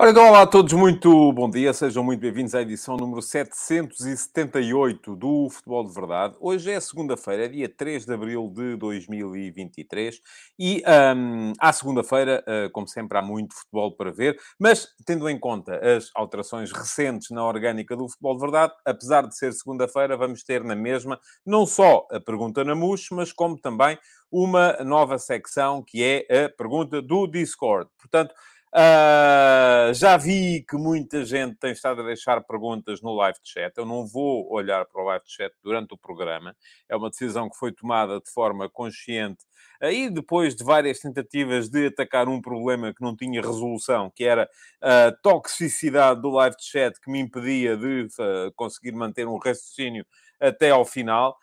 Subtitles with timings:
[0.00, 5.14] Ora, então, olá a todos, muito bom dia, sejam muito bem-vindos à edição número 778
[5.14, 6.36] do Futebol de Verdade.
[6.40, 10.18] Hoje é segunda-feira, é dia 3 de abril de 2023
[10.58, 10.82] e
[11.14, 15.76] um, à segunda-feira, uh, como sempre, há muito futebol para ver, mas tendo em conta
[15.76, 20.64] as alterações recentes na orgânica do Futebol de Verdade, apesar de ser segunda-feira, vamos ter
[20.64, 23.98] na mesma não só a pergunta na MUS, mas como também
[24.32, 27.90] uma nova secção que é a pergunta do Discord.
[27.98, 28.32] Portanto,
[28.72, 33.76] Uh, já vi que muita gente tem estado a deixar perguntas no live chat.
[33.76, 36.54] Eu não vou olhar para o live chat durante o programa.
[36.88, 39.44] É uma decisão que foi tomada de forma consciente.
[39.80, 44.48] Aí, depois de várias tentativas de atacar um problema que não tinha resolução, que era
[44.80, 50.06] a toxicidade do live chat, que me impedia de uh, conseguir manter um raciocínio
[50.38, 51.36] até ao final.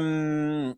[0.00, 0.74] Um,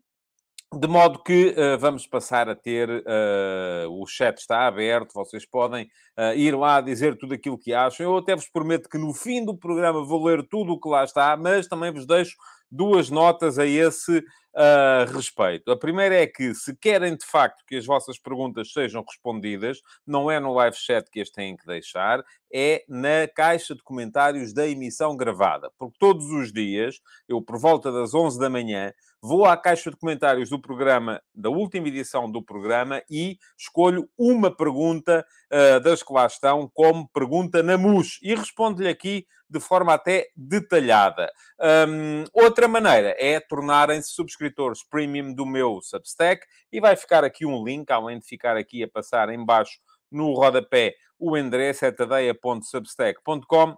[0.73, 5.85] de modo que uh, vamos passar a ter, uh, o chat está aberto, vocês podem
[6.17, 8.05] uh, ir lá dizer tudo aquilo que acham.
[8.05, 11.03] Eu até vos prometo que no fim do programa vou ler tudo o que lá
[11.03, 12.37] está, mas também vos deixo
[12.71, 14.23] duas notas a esse
[14.55, 15.71] uh, respeito.
[15.71, 20.29] A primeira é que, se querem de facto que as vossas perguntas sejam respondidas, não
[20.29, 24.67] é no live chat que as têm que deixar, é na caixa de comentários da
[24.67, 25.71] emissão gravada.
[25.77, 28.91] Porque todos os dias, eu por volta das 11 da manhã,
[29.21, 34.55] vou à caixa de comentários do programa, da última edição do programa, e escolho uma
[34.55, 38.19] pergunta uh, das que lá estão como pergunta na MUS.
[38.21, 41.29] E respondo-lhe aqui de forma até detalhada.
[41.59, 44.40] Um, outra maneira é tornarem-se subscritores
[44.89, 48.87] premium do meu Substack e vai ficar aqui um link, além de ficar aqui a
[48.87, 53.77] passar em baixo no rodapé o endereço é tadeia.substack.com uh,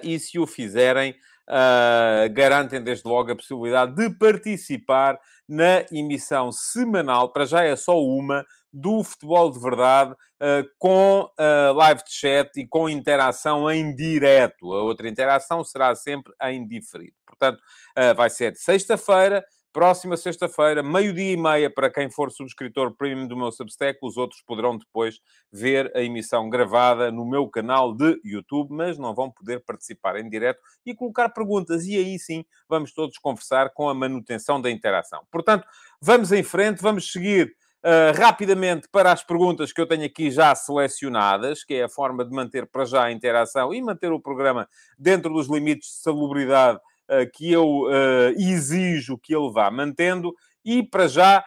[0.00, 1.10] e se o fizerem,
[1.48, 5.18] uh, garantem desde logo a possibilidade de participar
[5.48, 11.28] na emissão semanal, para já é só uma, do futebol de verdade, uh, com
[11.74, 14.72] live chat e com interação em direto.
[14.72, 17.16] A outra interação será sempre em diferido.
[17.26, 23.26] Portanto, uh, vai ser sexta-feira, próxima sexta-feira, meio-dia e meia, para quem for subscritor premium
[23.26, 23.98] do meu Substack.
[24.02, 25.20] Os outros poderão depois
[25.52, 30.28] ver a emissão gravada no meu canal de YouTube, mas não vão poder participar em
[30.28, 31.86] direto e colocar perguntas.
[31.86, 35.22] E aí sim, vamos todos conversar com a manutenção da interação.
[35.30, 35.66] Portanto,
[36.00, 40.54] vamos em frente, vamos seguir Uh, rapidamente para as perguntas que eu tenho aqui já
[40.54, 44.68] selecionadas, que é a forma de manter para já a interação e manter o programa
[44.98, 50.34] dentro dos limites de salubridade uh, que eu uh, exijo que ele vá mantendo.
[50.62, 51.42] E para já,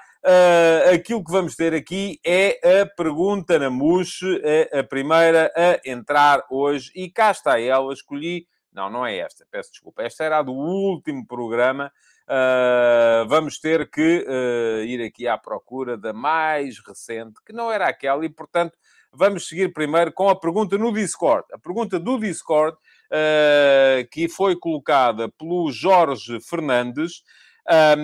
[0.91, 6.43] aquilo que vamos ter aqui é a pergunta na MUS, é a primeira a entrar
[6.49, 8.47] hoje, e cá está ela, escolhi.
[8.71, 10.01] Não, não é esta, peço desculpa.
[10.01, 11.91] Esta era a do último programa
[12.23, 17.87] Uh, vamos ter que uh, ir aqui à procura da mais recente, que não era
[17.87, 18.77] aquela, e portanto
[19.11, 21.45] vamos seguir primeiro com a pergunta no Discord.
[21.53, 27.23] A pergunta do Discord, uh, que foi colocada pelo Jorge Fernandes.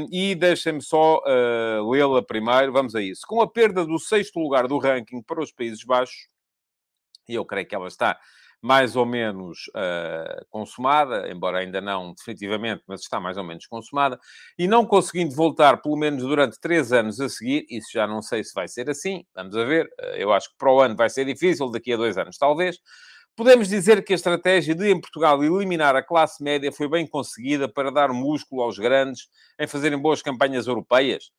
[0.09, 1.21] E deixem-me só
[1.85, 2.71] lê-la primeiro.
[2.71, 3.23] Vamos a isso.
[3.27, 6.29] Com a perda do sexto lugar do ranking para os Países Baixos,
[7.27, 8.17] e eu creio que ela está
[8.61, 14.19] mais ou menos uh, consumada, embora ainda não definitivamente, mas está mais ou menos consumada,
[14.57, 18.43] e não conseguindo voltar pelo menos durante três anos a seguir, isso já não sei
[18.43, 21.09] se vai ser assim, vamos a ver, uh, eu acho que para o ano vai
[21.09, 22.77] ser difícil, daqui a dois anos talvez.
[23.35, 27.69] Podemos dizer que a estratégia de, em Portugal, eliminar a classe média foi bem conseguida
[27.69, 31.31] para dar músculo aos grandes em fazerem boas campanhas europeias.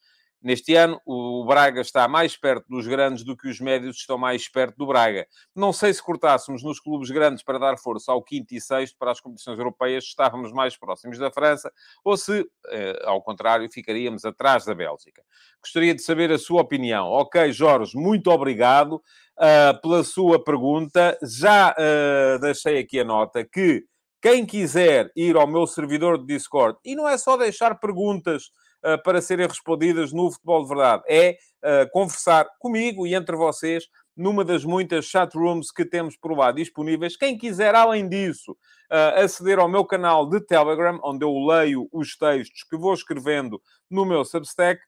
[0.43, 4.49] Neste ano, o Braga está mais perto dos grandes do que os médios estão mais
[4.49, 5.27] perto do Braga.
[5.55, 9.11] Não sei se cortássemos nos clubes grandes para dar força ao quinto e sexto para
[9.11, 11.71] as competições europeias, estávamos mais próximos da França,
[12.03, 15.23] ou se, eh, ao contrário, ficaríamos atrás da Bélgica.
[15.61, 17.07] Gostaria de saber a sua opinião.
[17.09, 21.19] Ok, Jorge, muito obrigado uh, pela sua pergunta.
[21.23, 23.85] Já uh, deixei aqui a nota que
[24.23, 28.51] quem quiser ir ao meu servidor de Discord, e não é só deixar perguntas
[29.05, 31.03] para serem respondidas no Futebol de Verdade.
[31.09, 33.85] É uh, conversar comigo e entre vocês
[34.17, 37.17] numa das muitas chatrooms que temos por lá disponíveis.
[37.17, 42.17] Quem quiser, além disso, uh, aceder ao meu canal de Telegram, onde eu leio os
[42.17, 43.61] textos que vou escrevendo
[43.91, 44.81] no meu Substack,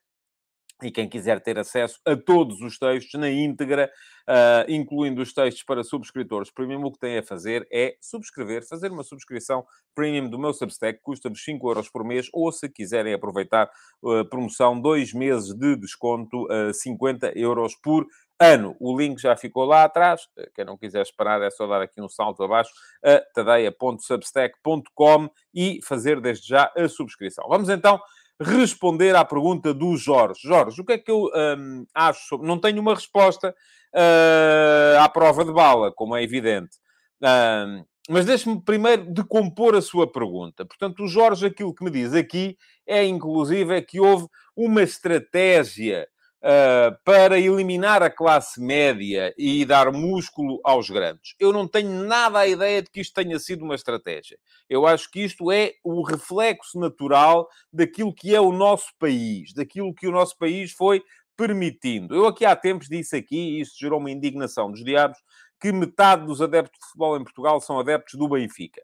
[0.82, 3.90] e quem quiser ter acesso a todos os textos na íntegra,
[4.28, 8.90] uh, incluindo os textos para subscritores premium, o que tem a fazer é subscrever, fazer
[8.90, 9.64] uma subscrição
[9.94, 13.70] premium do meu Substack, custa-vos 5 euros por mês, ou se quiserem aproveitar
[14.04, 18.06] a uh, promoção, dois meses de desconto, uh, 50 euros por
[18.40, 18.76] ano.
[18.80, 20.22] O link já ficou lá atrás.
[20.54, 22.72] Quem não quiser esperar é só dar aqui um salto abaixo
[23.04, 27.46] a tadeia.substack.com e fazer desde já a subscrição.
[27.48, 28.00] Vamos então
[28.42, 30.40] responder à pergunta do Jorge.
[30.42, 32.46] Jorge, o que é que eu hum, acho sobre...
[32.46, 33.54] Não tenho uma resposta
[33.94, 36.78] uh, à prova de bala, como é evidente.
[37.22, 40.64] Um, mas deixe-me primeiro decompor a sua pergunta.
[40.64, 42.56] Portanto, o Jorge, aquilo que me diz aqui
[42.86, 46.08] é, inclusive, é que houve uma estratégia
[46.42, 51.34] uh, para eliminar a classe média e dar músculo aos grandes.
[51.38, 54.38] Eu não tenho nada a ideia de que isto tenha sido uma estratégia.
[54.68, 59.94] Eu acho que isto é o reflexo natural daquilo que é o nosso país, daquilo
[59.94, 61.02] que o nosso país foi
[61.36, 62.14] permitindo.
[62.14, 65.18] Eu aqui há tempos disse aqui, e isso gerou uma indignação dos diabos,
[65.60, 68.82] que metade dos adeptos de futebol em Portugal são adeptos do Benfica.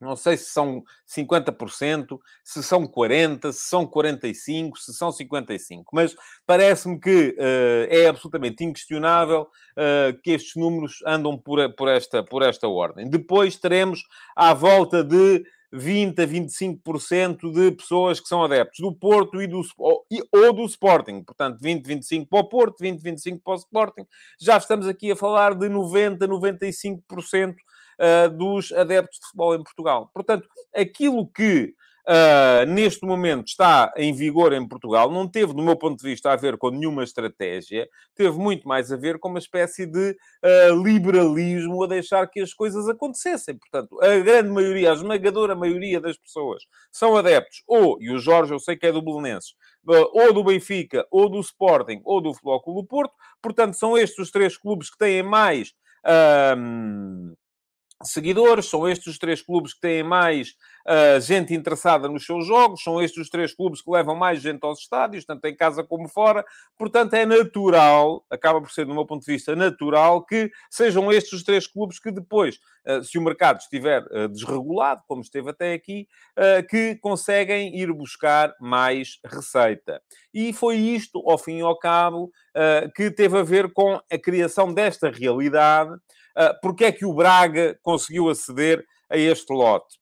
[0.00, 6.14] Não sei se são 50%, se são 40%, se são 45%, se são 55%, mas
[6.46, 12.42] parece-me que uh, é absolutamente inquestionável uh, que estes números andam por, por, esta, por
[12.42, 13.08] esta ordem.
[13.08, 14.02] Depois teremos
[14.34, 19.60] à volta de 20 a 25% de pessoas que são adeptos do Porto e do,
[19.78, 21.22] ou, ou do Sporting.
[21.22, 24.06] Portanto, 20, 25 para o Porto, 20, 25 para o Sporting.
[24.40, 27.54] Já estamos aqui a falar de 90, 95%
[28.00, 30.10] uh, dos adeptos de futebol em Portugal.
[30.12, 31.74] Portanto, aquilo que
[32.06, 36.30] uh, neste momento está em vigor em Portugal, não teve, do meu ponto de vista,
[36.30, 40.82] a ver com nenhuma estratégia, teve muito mais a ver com uma espécie de uh,
[40.82, 43.58] liberalismo a deixar que as coisas acontecessem.
[43.58, 48.52] Portanto, a grande maioria, a esmagadora maioria das pessoas são adeptos, ou, e o Jorge
[48.52, 49.54] eu sei que é do Belenenses,
[50.12, 53.14] ou do Benfica, ou do Sporting, ou do Futebol Clube do Porto.
[53.40, 55.72] Portanto, são estes os três clubes que têm mais
[58.02, 60.50] seguidores, são estes os três clubes que têm mais
[60.86, 64.62] uh, gente interessada nos seus jogos, são estes os três clubes que levam mais gente
[64.64, 66.44] aos estádios, tanto em casa como fora.
[66.78, 71.32] Portanto, é natural, acaba por ser, do meu ponto de vista, natural que sejam estes
[71.32, 75.72] os três clubes que depois, uh, se o mercado estiver uh, desregulado, como esteve até
[75.72, 76.06] aqui,
[76.68, 80.02] que conseguem ir buscar mais receita.
[80.34, 82.30] E foi isto, ao fim e ao cabo,
[82.94, 85.96] que teve a ver com a criação desta realidade
[86.36, 89.98] Uh, porque é que o Braga conseguiu aceder a este lote?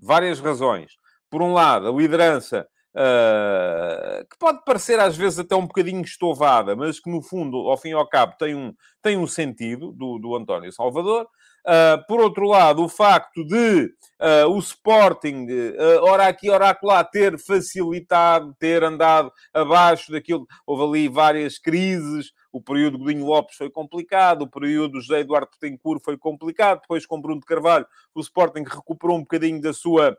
[0.00, 0.92] Várias razões.
[1.30, 6.74] Por um lado, a liderança, uh, que pode parecer às vezes até um bocadinho estovada,
[6.74, 8.72] mas que no fundo, ao fim e ao cabo, tem um,
[9.02, 11.28] tem um sentido, do, do António Salvador.
[11.66, 13.90] Uh, por outro lado, o facto de
[14.22, 20.46] uh, o Sporting, uh, ora aqui, ora lá, ter facilitado, ter andado abaixo daquilo.
[20.66, 26.02] Houve ali várias crises, o período Godinho Lopes foi complicado, o período José Eduardo Petencourt
[26.04, 30.16] foi complicado, depois com Bruno de Carvalho o Sporting recuperou um bocadinho da sua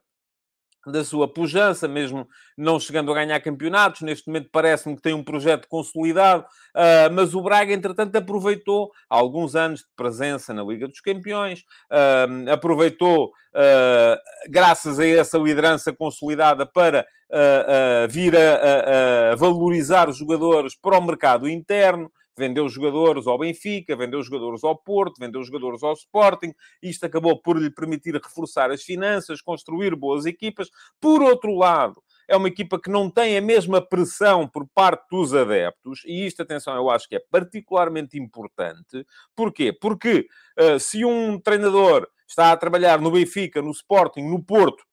[0.88, 2.28] da sua pujança, mesmo
[2.58, 4.02] não chegando a ganhar campeonatos.
[4.02, 9.56] Neste momento parece-me que tem um projeto consolidado, uh, mas o Braga, entretanto, aproveitou alguns
[9.56, 16.66] anos de presença na Liga dos Campeões, uh, aproveitou, uh, graças a essa liderança consolidada,
[16.66, 17.06] para
[18.10, 23.96] vir a, a, a valorizar os jogadores para o mercado interno vendeu jogadores ao Benfica,
[23.96, 26.54] vendeu jogadores ao Porto, vendeu jogadores ao Sporting.
[26.82, 30.70] Isto acabou por lhe permitir reforçar as finanças, construir boas equipas.
[31.02, 35.34] Por outro lado, é uma equipa que não tem a mesma pressão por parte dos
[35.34, 39.06] adeptos, e isto, atenção, eu acho que é particularmente importante.
[39.36, 39.74] Porquê?
[39.74, 44.84] Porque uh, se um treinador está a trabalhar no Benfica, no Sporting, no Porto,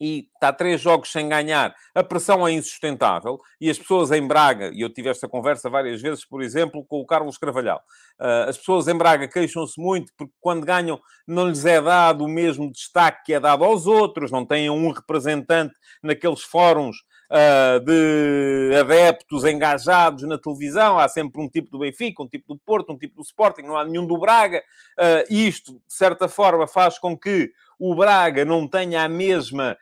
[0.00, 3.38] e está três jogos sem ganhar, a pressão é insustentável.
[3.60, 7.00] E as pessoas em Braga, e eu tive esta conversa várias vezes, por exemplo, com
[7.00, 7.80] o Carlos Carvalhal,
[8.20, 12.28] uh, as pessoas em Braga queixam-se muito porque quando ganham não lhes é dado o
[12.28, 16.96] mesmo destaque que é dado aos outros, não têm um representante naqueles fóruns
[17.30, 22.60] uh, de adeptos engajados na televisão, há sempre um tipo do Benfica, um tipo do
[22.60, 24.62] Porto, um tipo do Sporting, não há nenhum do Braga.
[24.98, 29.76] Uh, isto, de certa forma, faz com que o Braga não tenha a mesma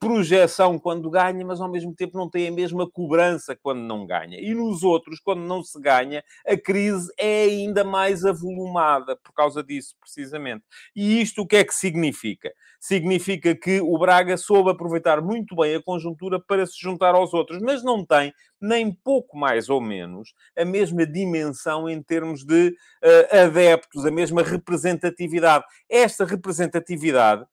[0.00, 4.40] projeção quando ganha, mas ao mesmo tempo não tem a mesma cobrança quando não ganha.
[4.40, 9.62] E nos outros, quando não se ganha, a crise é ainda mais avolumada por causa
[9.62, 10.64] disso, precisamente.
[10.96, 12.52] E isto o que é que significa?
[12.80, 17.60] Significa que o Braga soube aproveitar muito bem a conjuntura para se juntar aos outros,
[17.62, 23.36] mas não tem nem pouco mais ou menos a mesma dimensão em termos de uh,
[23.44, 25.64] adeptos, a mesma representatividade.
[25.88, 27.46] Esta representatividade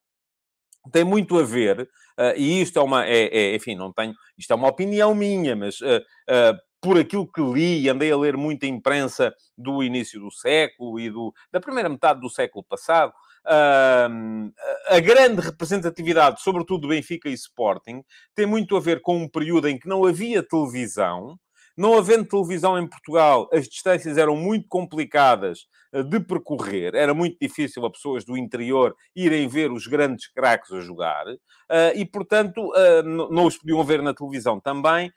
[0.92, 4.52] tem muito a ver, uh, e isto é uma, é, é, enfim, não tenho, isto
[4.52, 8.68] é uma opinião minha, mas uh, uh, por aquilo que li, andei a ler muita
[8.68, 13.12] imprensa do início do século e do, da primeira metade do século passado,
[13.48, 19.68] a grande representatividade, sobretudo do Benfica e Sporting, tem muito a ver com um período
[19.68, 21.38] em que não havia televisão,
[21.78, 26.96] Não havendo televisão em Portugal, as distâncias eram muito complicadas eh, de percorrer.
[26.96, 31.26] Era muito difícil a pessoas do interior irem ver os grandes craques a jogar.
[31.28, 35.12] Uh, e, portanto, uh, não os podiam ver na televisão também.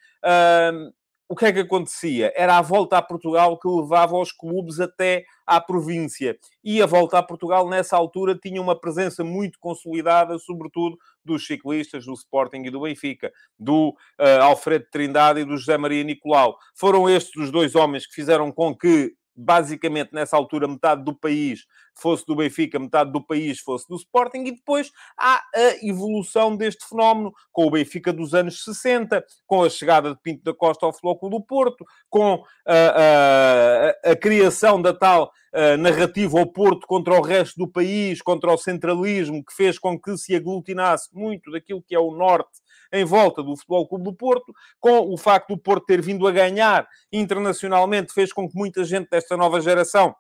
[1.31, 2.33] O que é que acontecia?
[2.35, 6.39] Era a volta a Portugal que levava os clubes até à província.
[6.65, 12.07] E a volta a Portugal, nessa altura, tinha uma presença muito consolidada, sobretudo dos ciclistas,
[12.07, 16.57] do Sporting e do Benfica, do uh, Alfredo Trindade e do José Maria Nicolau.
[16.75, 21.65] Foram estes os dois homens que fizeram com que basicamente nessa altura metade do país
[21.95, 26.87] fosse do Benfica, metade do país fosse do Sporting, e depois há a evolução deste
[26.89, 30.93] fenómeno, com o Benfica dos anos 60, com a chegada de Pinto da Costa ao
[30.93, 35.31] Flóculo do Porto, com a, a, a criação da tal
[35.79, 40.17] narrativa ao Porto contra o resto do país, contra o centralismo, que fez com que
[40.17, 42.61] se aglutinasse muito daquilo que é o norte
[42.93, 46.33] em volta do Futebol Clube do Porto, com o facto do Porto ter vindo a
[46.33, 50.15] ganhar internacionalmente, fez com que muita gente desta nova geração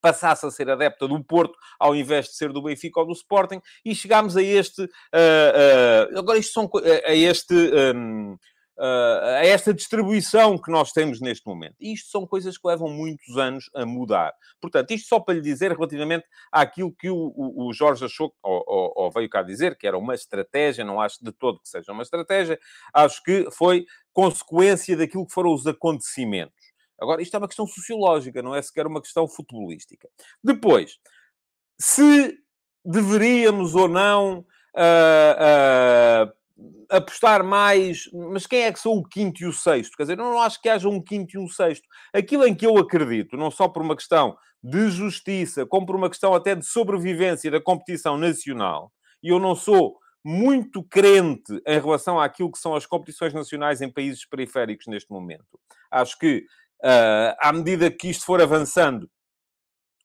[0.00, 3.60] passasse a ser adepta do Porto ao invés de ser do Benfica ou do Sporting
[3.84, 6.70] e chegámos a este uh, uh, agora isto são
[7.04, 8.36] a este um,
[8.82, 11.76] a esta distribuição que nós temos neste momento.
[11.78, 14.32] Isto são coisas que levam muitos anos a mudar.
[14.60, 18.64] Portanto, isto só para lhe dizer relativamente àquilo que o, o, o Jorge achou, ou,
[18.66, 21.92] ou, ou, veio cá dizer, que era uma estratégia, não acho de todo que seja
[21.92, 22.58] uma estratégia,
[22.94, 26.70] acho que foi consequência daquilo que foram os acontecimentos.
[26.98, 30.08] Agora, isto é uma questão sociológica, não é sequer uma questão futebolística.
[30.42, 30.98] Depois,
[31.78, 32.38] se
[32.84, 34.44] deveríamos ou não
[34.74, 36.39] uh, uh,
[36.88, 39.96] apostar mais, mas quem é que são o quinto e o sexto?
[39.96, 41.86] Quer dizer, eu não acho que haja um quinto e um sexto.
[42.12, 46.10] Aquilo em que eu acredito, não só por uma questão de justiça, como por uma
[46.10, 52.20] questão até de sobrevivência da competição nacional, e eu não sou muito crente em relação
[52.20, 55.58] àquilo que são as competições nacionais em países periféricos neste momento.
[55.90, 56.44] Acho que,
[56.84, 59.08] uh, à medida que isto for avançando,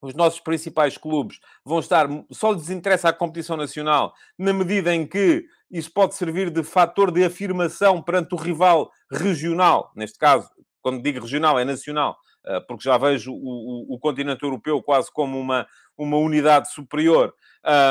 [0.01, 2.07] os nossos principais clubes vão estar.
[2.31, 7.11] Só lhes interessa a competição nacional, na medida em que isso pode servir de fator
[7.11, 9.91] de afirmação perante o rival regional.
[9.95, 10.49] Neste caso,
[10.81, 15.11] quando digo regional, é nacional, eh, porque já vejo o, o, o continente europeu quase
[15.11, 15.67] como uma,
[15.97, 17.33] uma unidade superior.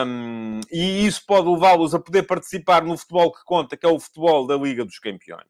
[0.07, 3.99] Um, e isso pode levá-los a poder participar no futebol que conta, que é o
[3.99, 5.43] futebol da Liga dos Campeões.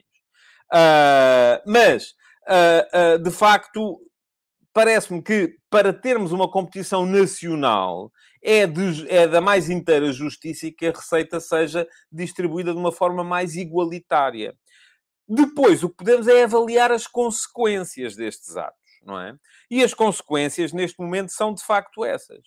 [0.73, 2.15] Uh, mas,
[2.49, 4.01] uh, uh, de facto,
[4.75, 8.13] parece-me que para termos uma competição nacional
[8.43, 13.23] é, de, é, da mais inteira justiça que a receita seja distribuída de uma forma
[13.23, 14.55] mais igualitária.
[15.27, 19.35] Depois, o que podemos é avaliar as consequências destes atos, não é?
[19.71, 22.43] E as consequências, neste momento, são de facto essas.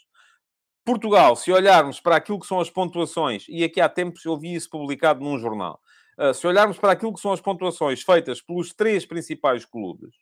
[0.85, 4.53] Portugal, se olharmos para aquilo que são as pontuações, e aqui há tempos eu vi
[4.53, 5.79] isso publicado num jornal,
[6.19, 10.13] uh, se olharmos para aquilo que são as pontuações feitas pelos três principais clubes,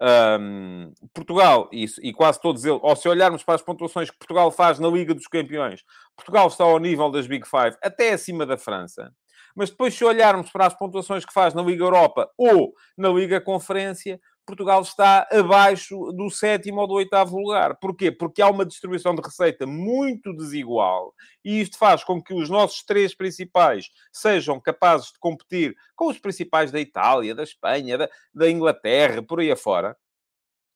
[0.00, 4.50] um, Portugal, isso, e quase todos eles, ou se olharmos para as pontuações que Portugal
[4.50, 5.82] faz na Liga dos Campeões,
[6.14, 9.12] Portugal está ao nível das Big Five, até acima da França.
[9.54, 13.40] Mas depois, se olharmos para as pontuações que faz na Liga Europa ou na Liga
[13.40, 17.76] Conferência, Portugal está abaixo do sétimo ou do oitavo lugar.
[17.80, 18.12] Porquê?
[18.12, 21.12] Porque há uma distribuição de receita muito desigual
[21.44, 26.18] e isto faz com que os nossos três principais sejam capazes de competir com os
[26.18, 29.96] principais da Itália, da Espanha, da, da Inglaterra, por aí afora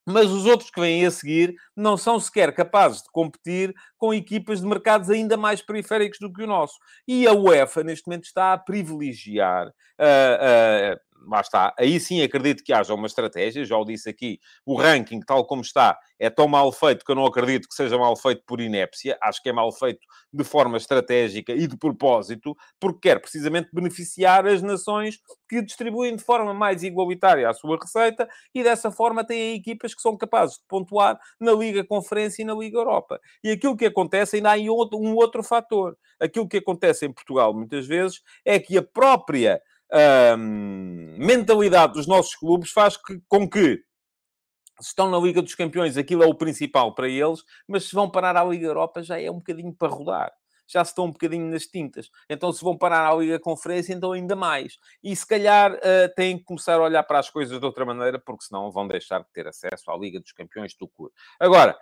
[0.07, 4.61] mas os outros que vêm a seguir não são sequer capazes de competir com equipas
[4.61, 6.75] de mercados ainda mais periféricos do que o nosso.
[7.07, 9.73] E a UEFA, neste momento, está a privilegiar uh,
[10.97, 11.75] uh, lá está.
[11.79, 13.65] Aí sim acredito que haja uma estratégia.
[13.65, 17.17] Já o disse aqui, o ranking, tal como está, é tão mal feito que eu
[17.17, 19.19] não acredito que seja mal feito por inépcia.
[19.23, 20.01] Acho que é mal feito
[20.33, 26.23] de forma estratégica e de propósito, porque quer precisamente beneficiar as nações que distribuem de
[26.23, 30.65] forma mais igualitária a sua receita e dessa forma têm equipas que são capazes de
[30.69, 33.21] pontuar na Liga Conferência e na Liga Europa.
[33.43, 35.97] E aquilo que acontece, ainda há um outro fator.
[36.21, 39.61] Aquilo que acontece em Portugal, muitas vezes, é que a própria
[39.93, 43.83] um, mentalidade dos nossos clubes faz que, com que
[44.81, 48.11] se estão na Liga dos Campeões, aquilo é o principal para eles, mas se vão
[48.11, 50.33] parar à Liga Europa já é um bocadinho para rodar.
[50.67, 52.09] Já estão um bocadinho nas tintas.
[52.29, 54.79] Então, se vão parar à Liga Conferência, então ainda mais.
[55.03, 58.21] E se calhar uh, têm que começar a olhar para as coisas de outra maneira,
[58.21, 61.11] porque senão vão deixar de ter acesso à Liga dos Campeões do CUR.
[61.41, 61.77] Agora,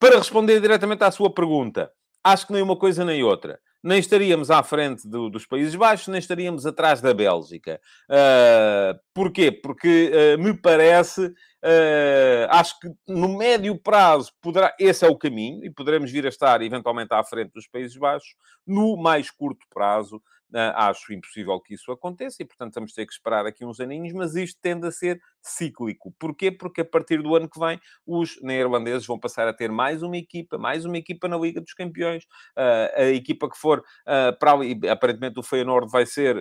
[0.00, 1.90] para responder diretamente à sua pergunta,
[2.24, 6.08] acho que nem uma coisa nem outra nem estaríamos à frente do, dos Países Baixos,
[6.08, 7.78] nem estaríamos atrás da Bélgica.
[8.08, 9.52] Uh, Porquê?
[9.52, 15.64] Porque uh, me parece, uh, acho que no médio prazo poderá, esse é o caminho
[15.64, 18.34] e poderemos vir a estar eventualmente à frente dos Países Baixos.
[18.66, 20.20] No mais curto prazo,
[20.54, 24.12] Uh, acho impossível que isso aconteça e, portanto, vamos ter que esperar aqui uns aninhos,
[24.12, 26.14] mas isto tende a ser cíclico.
[26.16, 26.48] Porquê?
[26.52, 30.16] Porque a partir do ano que vem, os neerlandeses vão passar a ter mais uma
[30.16, 32.22] equipa, mais uma equipa na Liga dos Campeões.
[32.56, 36.36] Uh, a equipa que for uh, para ali, aparentemente o Feyenoord vai ser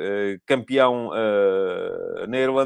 [0.45, 1.09] campeão
[2.27, 2.62] neerlandês.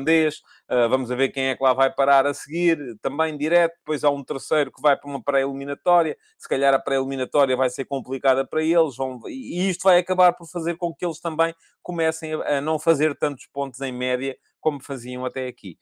[0.90, 3.76] Vamos a ver quem é que lá vai parar a seguir, também direto.
[3.78, 6.18] Depois há um terceiro que vai para uma pré-eliminatória.
[6.38, 8.96] Se calhar a pré-eliminatória vai ser complicada para eles.
[8.96, 9.22] Vão...
[9.28, 13.48] E isto vai acabar por fazer com que eles também comecem a, não fazer tantos
[13.48, 15.78] pontos em média como faziam até aqui.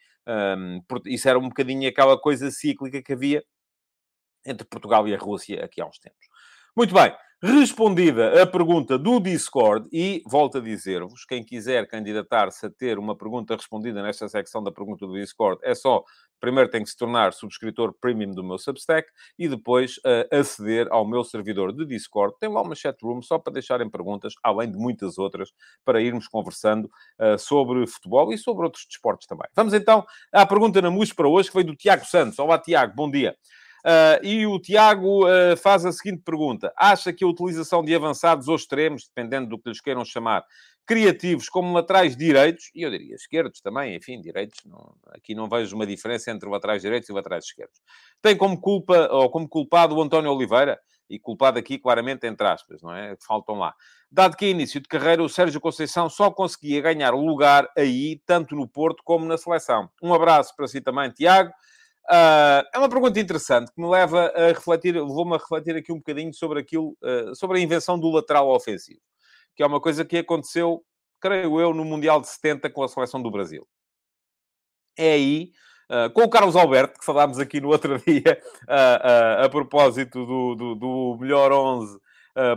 [1.06, 3.44] Isso era um bocadinho aquela coisa cíclica que havia
[4.46, 6.28] entre Portugal e a Rússia aqui há uns tempos.
[6.76, 7.16] Muito bem,
[7.46, 13.16] respondida a pergunta do Discord, e volto a dizer-vos: quem quiser candidatar-se a ter uma
[13.16, 16.04] pergunta respondida nesta secção da pergunta do Discord, é só
[16.40, 21.08] primeiro tem que se tornar subscritor premium do meu Substack e depois uh, aceder ao
[21.08, 22.36] meu servidor de Discord.
[22.40, 25.52] Tem lá uma chat room só para deixarem perguntas, além de muitas outras,
[25.84, 26.86] para irmos conversando
[27.20, 29.48] uh, sobre futebol e sobre outros desportos também.
[29.56, 32.40] Vamos então à pergunta na MUS para hoje, que veio do Tiago Santos.
[32.40, 33.36] Olá, Tiago, bom dia.
[33.86, 38.48] Uh, e o Tiago uh, faz a seguinte pergunta: acha que a utilização de avançados
[38.48, 40.44] ou extremos, dependendo do que lhes queiram chamar,
[40.88, 45.76] criativos como laterais direitos, e eu diria esquerdos também, enfim, direitos, não, aqui não vejo
[45.76, 47.80] uma diferença entre laterais direitos e laterais esquerdos.
[48.24, 52.82] Tem como culpa, ou como culpado o António Oliveira, e culpado aqui claramente entre aspas,
[52.82, 53.16] não é?
[53.26, 53.76] Faltam lá.
[54.12, 58.56] Dado que a início de carreira o Sérgio Conceição só conseguia ganhar lugar aí, tanto
[58.56, 59.90] no Porto como na seleção.
[60.02, 61.52] Um abraço para si também, Tiago.
[62.08, 65.98] Uh, é uma pergunta interessante que me leva a refletir, vou-me a refletir aqui um
[65.98, 69.02] bocadinho sobre aquilo, uh, sobre a invenção do lateral ofensivo
[69.56, 70.84] que é uma coisa que aconteceu,
[71.20, 73.66] creio eu, no Mundial de 70 com a seleção do Brasil.
[74.98, 75.52] É aí,
[75.90, 80.76] uh, com o Carlos Alberto, que falámos aqui no outro dia, a propósito do, do,
[80.76, 81.98] do melhor 11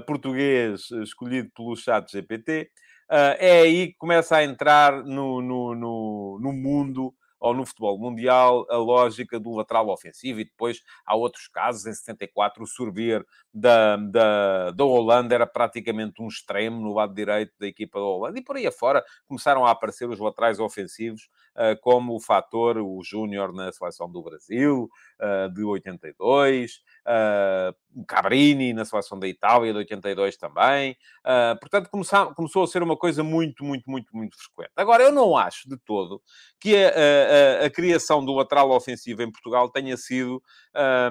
[0.06, 2.68] português escolhido pelo chat GPT,
[3.38, 8.66] é aí que começa a entrar no, no, no, no mundo ou no futebol mundial
[8.68, 13.96] a lógica do lateral ofensivo, e depois há outros casos, em 74, o Sorbier da,
[13.96, 18.42] da, da Holanda era praticamente um extremo no lado direito da equipa da Holanda, e
[18.42, 23.52] por aí afora começaram a aparecer os laterais ofensivos, uh, como o fator, o Júnior
[23.52, 24.88] na seleção do Brasil,
[25.20, 26.80] uh, de 82,
[27.94, 30.92] o Cabrini na seleção da Itália de 82 também.
[31.24, 34.72] Uh, portanto, começou, começou a ser uma coisa muito, muito, muito, muito frequente.
[34.76, 36.22] Agora, eu não acho de todo
[36.60, 40.42] que a, a, a criação do lateral ofensivo em Portugal tenha sido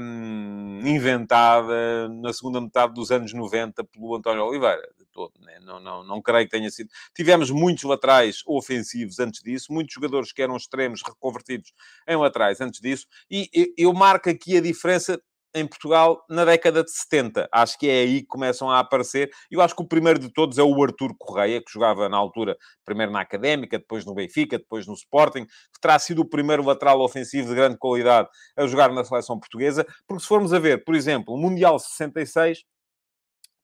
[0.02, 4.88] um, inventada na segunda metade dos anos 90 pelo António Oliveira.
[4.98, 5.60] De todo, né?
[5.62, 6.90] não, não, não creio que tenha sido.
[7.16, 11.74] Tivemos muitos laterais ofensivos antes disso, muitos jogadores que eram extremos reconvertidos
[12.08, 15.20] em laterais antes disso, e eu marco aqui a diferença
[15.54, 17.48] em Portugal na década de 70.
[17.52, 19.30] Acho que é aí que começam a aparecer.
[19.50, 22.58] Eu acho que o primeiro de todos é o Artur Correia, que jogava na altura,
[22.86, 27.02] primeiro na Académica, depois no Benfica, depois no Sporting, que terá sido o primeiro lateral
[27.02, 29.86] ofensivo de grande qualidade a jogar na seleção portuguesa.
[30.08, 32.64] Porque se formos a ver, por exemplo, o Mundial 66,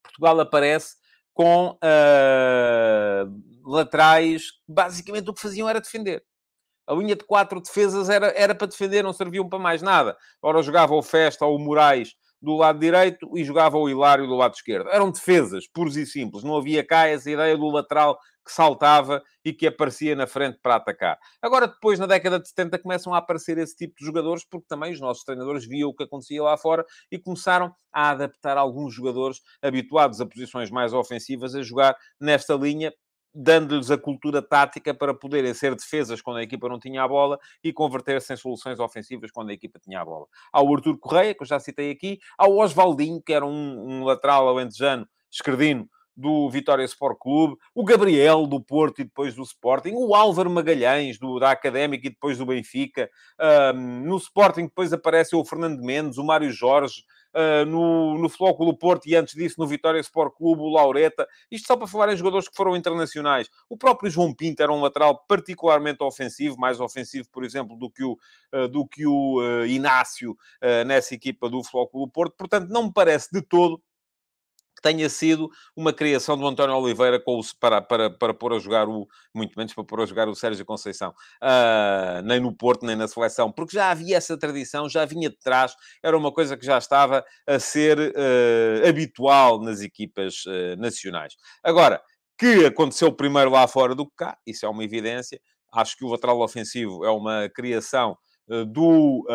[0.01, 0.95] Portugal aparece
[1.33, 6.23] com uh, laterais, basicamente o que faziam era defender.
[6.87, 10.17] A linha de quatro defesas era, era para defender, não serviam para mais nada.
[10.41, 14.35] Ora, jogava o Festa ou o Moraes do lado direito e jogava o Hilário do
[14.35, 14.89] lado esquerdo.
[14.89, 16.43] Eram defesas, puros e simples.
[16.43, 20.75] Não havia cá essa ideia do lateral que saltava e que aparecia na frente para
[20.75, 21.17] atacar.
[21.41, 24.91] Agora, depois, na década de 70, começam a aparecer esse tipo de jogadores, porque também
[24.91, 29.39] os nossos treinadores viam o que acontecia lá fora e começaram a adaptar alguns jogadores
[29.61, 32.93] habituados a posições mais ofensivas a jogar nesta linha
[33.33, 37.39] dando-lhes a cultura tática para poderem ser defesas quando a equipa não tinha a bola
[37.63, 40.27] e converter-se em soluções ofensivas quando a equipa tinha a bola.
[40.51, 43.49] Há o Artur Correia, que eu já citei aqui, há o Oswaldinho, que era um,
[43.51, 49.41] um lateral alentejano, esquerdino, do Vitória Sport Clube, o Gabriel do Porto e depois do
[49.41, 53.09] Sporting, o Álvaro Magalhães do, da Académica e depois do Benfica.
[53.73, 58.75] Um, no Sporting depois aparece o Fernando Mendes, o Mário Jorge, uh, no, no Flóculo
[58.77, 61.27] Porto e antes disso no Vitória Sport Clube, o Laureta.
[61.51, 63.49] Isto só para falar em jogadores que foram internacionais.
[63.69, 68.03] O próprio João Pinto era um lateral particularmente ofensivo, mais ofensivo, por exemplo, do que
[68.03, 68.17] o,
[68.53, 70.37] uh, do que o uh, Inácio
[70.85, 72.35] nessa equipa do Flóculo Porto.
[72.37, 73.81] Portanto, não me parece de todo
[74.83, 78.87] tenha sido uma criação do António Oliveira com o, para, para, para pôr a jogar
[78.87, 82.95] o, muito menos para pôr a jogar o Sérgio Conceição, uh, nem no Porto, nem
[82.95, 86.65] na seleção, porque já havia essa tradição, já vinha de trás, era uma coisa que
[86.65, 91.35] já estava a ser uh, habitual nas equipas uh, nacionais.
[91.63, 92.01] Agora,
[92.37, 95.39] que aconteceu primeiro lá fora do que cá, isso é uma evidência,
[95.73, 98.15] Acho que o lateral ofensivo é uma criação
[98.67, 99.25] do,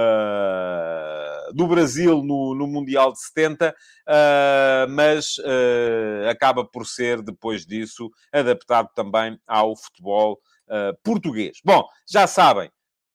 [1.52, 5.36] do Brasil no, no Mundial de 70, uh, mas
[6.30, 10.40] acaba por ser, depois disso, adaptado também ao futebol
[11.02, 11.58] português.
[11.64, 12.70] Bom, já sabem,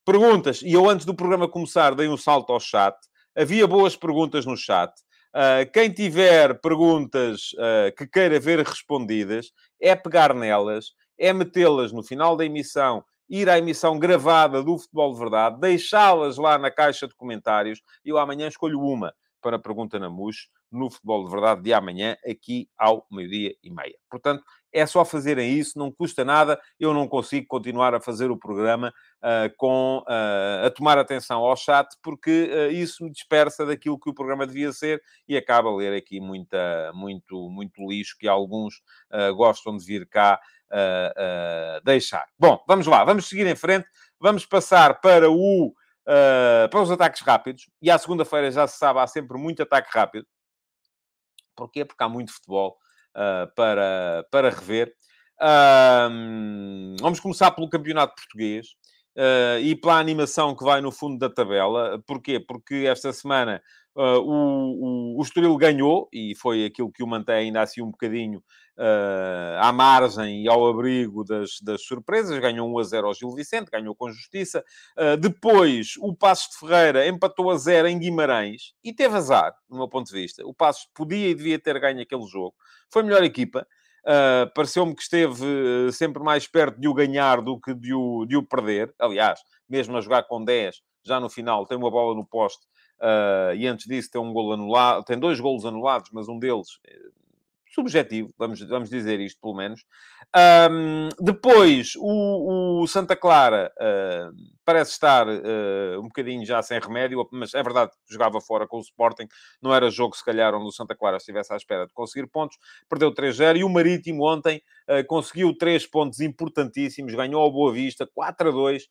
[0.06, 2.96] perguntas, e eu antes do programa começar dei um salto ao chat.
[3.36, 4.91] Havia boas perguntas no chat.
[5.34, 12.04] Uh, quem tiver perguntas uh, que queira ver respondidas, é pegar nelas, é metê-las no
[12.04, 17.08] final da emissão ir à emissão gravada do Futebol de Verdade, deixá-las lá na caixa
[17.08, 21.62] de comentários eu amanhã escolho uma para a Pergunta na MUS no Futebol de Verdade
[21.62, 23.96] de amanhã, aqui ao meio-dia e meia.
[24.10, 26.60] Portanto, é só fazerem isso, não custa nada.
[26.80, 31.56] Eu não consigo continuar a fazer o programa uh, com, uh, a tomar atenção ao
[31.56, 35.76] chat, porque uh, isso me dispersa daquilo que o programa devia ser e acaba a
[35.76, 38.82] ler aqui muita, muito, muito lixo que alguns
[39.36, 40.40] gostam de vir cá
[40.74, 42.26] uh, deixar.
[42.40, 43.88] Bom, vamos lá, vamos seguir em frente,
[44.20, 45.74] vamos passar para o.
[46.06, 49.90] Uh, para os ataques rápidos, e à segunda-feira já se sabe, há sempre muito ataque
[49.92, 50.26] rápido.
[51.56, 51.86] Porquê?
[51.86, 52.78] Porque há muito futebol
[53.16, 54.94] uh, para, para rever.
[57.00, 58.68] Vamos começar pelo Campeonato Português.
[59.62, 62.02] E pela animação que vai no fundo da tabela.
[62.08, 62.40] Porquê?
[62.40, 63.62] Porque esta semana
[63.96, 68.44] o, o, o Estoril ganhou, e foi aquilo que o mantém ainda assim um bocadinho
[68.78, 72.38] uh, à margem e ao abrigo das, das surpresas.
[72.40, 74.64] Ganhou 1 a 0 ao Gil Vicente, ganhou com justiça.
[75.20, 79.88] depois, o Passos de Ferreira empatou a 0 em Guimarães, e teve azar, do meu
[79.88, 80.46] ponto de vista.
[80.46, 82.56] O Passos podia e devia ter ganho aquele jogo.
[82.90, 83.68] Foi a melhor equipa.
[84.04, 88.26] Uh, Pareceu-me que esteve uh, sempre mais perto de o ganhar do que de o,
[88.26, 88.94] de o perder.
[89.00, 92.66] Aliás, mesmo a jogar com 10, já no final, tem uma bola no poste
[93.02, 96.68] uh, e antes disso tem um gol anulado, tem dois golos anulados, mas um deles
[97.74, 99.82] subjetivo, vamos, vamos dizer isto pelo menos.
[100.36, 107.28] Um, depois, o, o, Santa Clara uh, parece estar uh, um bocadinho já sem remédio,
[107.32, 109.28] mas é verdade que jogava fora com o Sporting,
[109.62, 112.58] não era jogo, se calhar, onde o Santa Clara estivesse à espera de conseguir pontos,
[112.90, 118.08] perdeu 3-0 e o Marítimo ontem uh, conseguiu três pontos importantíssimos, ganhou ao Boa Vista
[118.08, 118.84] 4-2.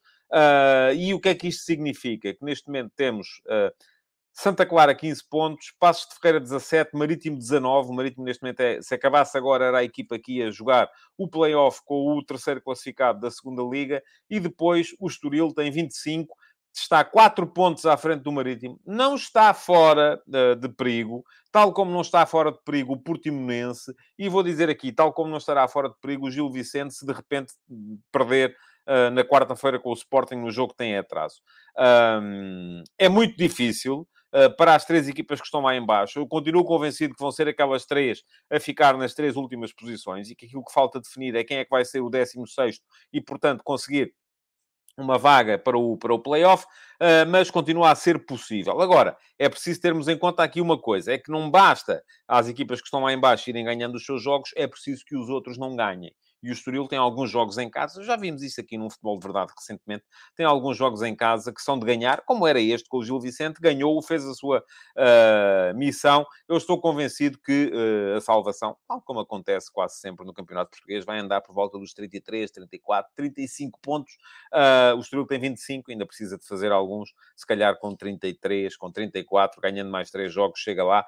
[0.96, 2.32] e o que é que isto significa?
[2.34, 3.42] Que neste momento temos
[4.32, 7.90] Santa Clara 15 pontos, Passos de Ferreira 17, Marítimo 19.
[7.90, 11.28] O Marítimo neste momento é, se acabasse agora, era a equipa que ia jogar o
[11.28, 14.02] play-off com o terceiro classificado da segunda Liga.
[14.30, 16.34] E depois o Estoril tem 25,
[16.74, 18.80] está 4 pontos à frente do Marítimo.
[18.86, 23.94] Não está fora uh, de perigo, tal como não está fora de perigo o Portimonense.
[24.18, 27.04] E vou dizer aqui, tal como não estará fora de perigo o Gil Vicente, se
[27.04, 27.52] de repente
[28.10, 31.40] perder uh, na quarta-feira com o Sporting no jogo que tem atraso.
[31.78, 34.08] Um, é muito difícil.
[34.34, 36.18] Uh, para as três equipas que estão lá em baixo.
[36.18, 40.34] Eu continuo convencido que vão ser aquelas três a ficar nas três últimas posições e
[40.34, 42.80] que aquilo que falta definir é quem é que vai ser o 16
[43.12, 44.14] e, portanto, conseguir
[44.96, 48.80] uma vaga para o, para o playoff, uh, mas continua a ser possível.
[48.80, 52.80] Agora, é preciso termos em conta aqui uma coisa, é que não basta as equipas
[52.80, 55.58] que estão lá em baixo irem ganhando os seus jogos, é preciso que os outros
[55.58, 58.90] não ganhem e o Estoril tem alguns jogos em casa, já vimos isso aqui num
[58.90, 62.60] futebol de verdade recentemente, tem alguns jogos em casa que são de ganhar, como era
[62.60, 66.26] este com o Gil Vicente, ganhou, fez a sua uh, missão.
[66.48, 71.04] Eu estou convencido que uh, a salvação, tal como acontece quase sempre no Campeonato Português,
[71.04, 74.14] vai andar por volta dos 33, 34, 35 pontos.
[74.52, 78.90] Uh, o Estoril tem 25, ainda precisa de fazer alguns, se calhar com 33, com
[78.90, 81.04] 34, ganhando mais três jogos, chega lá,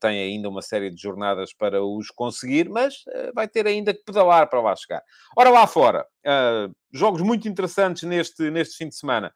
[0.00, 4.31] tem ainda uma série de jornadas para os conseguir, mas vai ter ainda que pedalar
[4.48, 5.02] para lá chegar.
[5.36, 9.32] Ora, lá fora, uh, jogos muito interessantes neste, neste fim de semana.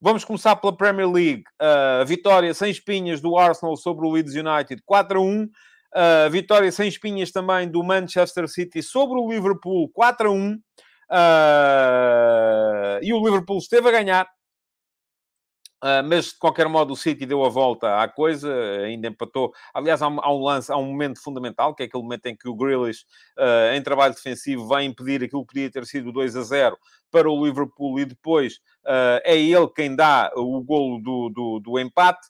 [0.00, 1.44] Vamos começar pela Premier League.
[1.60, 5.42] Uh, vitória sem espinhas do Arsenal sobre o Leeds United, 4 a 1.
[5.44, 5.48] Uh,
[6.30, 10.54] vitória sem espinhas também do Manchester City sobre o Liverpool, 4 a 1.
[11.12, 14.26] Uh, e o Liverpool esteve a ganhar,
[16.04, 18.52] mas de qualquer modo o City deu a volta à coisa,
[18.84, 19.52] ainda empatou.
[19.74, 22.54] Aliás, há um, lance, há um momento fundamental, que é aquele momento em que o
[22.54, 23.04] Grealish,
[23.38, 26.78] uh, em trabalho defensivo, vai impedir aquilo que podia ter sido 2 a 0
[27.10, 31.78] para o Liverpool e depois uh, é ele quem dá o golo do, do, do
[31.78, 32.28] empate.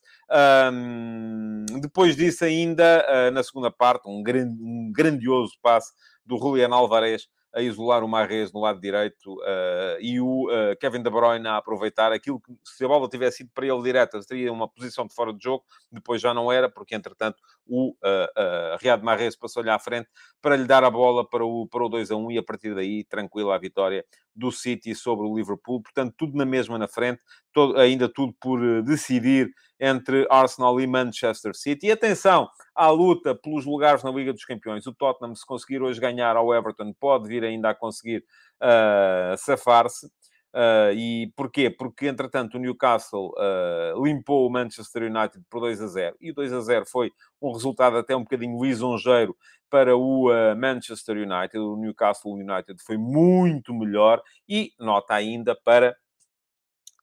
[1.80, 5.92] Depois disso, ainda na segunda parte, um, grande, um grandioso passe
[6.24, 11.02] do Julian Alvarez a isolar o Marrez no lado direito uh, e o uh, Kevin
[11.02, 14.52] De Bruyne a aproveitar aquilo que, se a bola tivesse ido para ele direta, teria
[14.52, 17.36] uma posição de fora de jogo, depois já não era, porque entretanto
[17.66, 20.08] o uh, uh, Riyad Mahrez passou-lhe à frente
[20.40, 22.74] para lhe dar a bola para o, para o 2 a 1 e a partir
[22.74, 25.82] daí, tranquila a vitória do City sobre o Liverpool.
[25.82, 27.20] Portanto, tudo na mesma na frente.
[27.52, 29.52] todo, ainda tudo por decidir
[29.82, 31.88] entre Arsenal e Manchester City.
[31.88, 34.86] E atenção à luta pelos lugares na Liga dos Campeões.
[34.86, 38.24] O Tottenham, se conseguir hoje ganhar ao Everton, pode vir ainda a conseguir
[38.62, 40.06] uh, safar-se.
[40.54, 41.68] Uh, e porquê?
[41.68, 46.16] Porque, entretanto, o Newcastle uh, limpou o Manchester United por 2 a 0.
[46.20, 49.36] E o 2 a 0 foi um resultado até um bocadinho lisonjeiro
[49.68, 51.58] para o uh, Manchester United.
[51.58, 54.22] O Newcastle United foi muito melhor.
[54.48, 55.96] E nota ainda para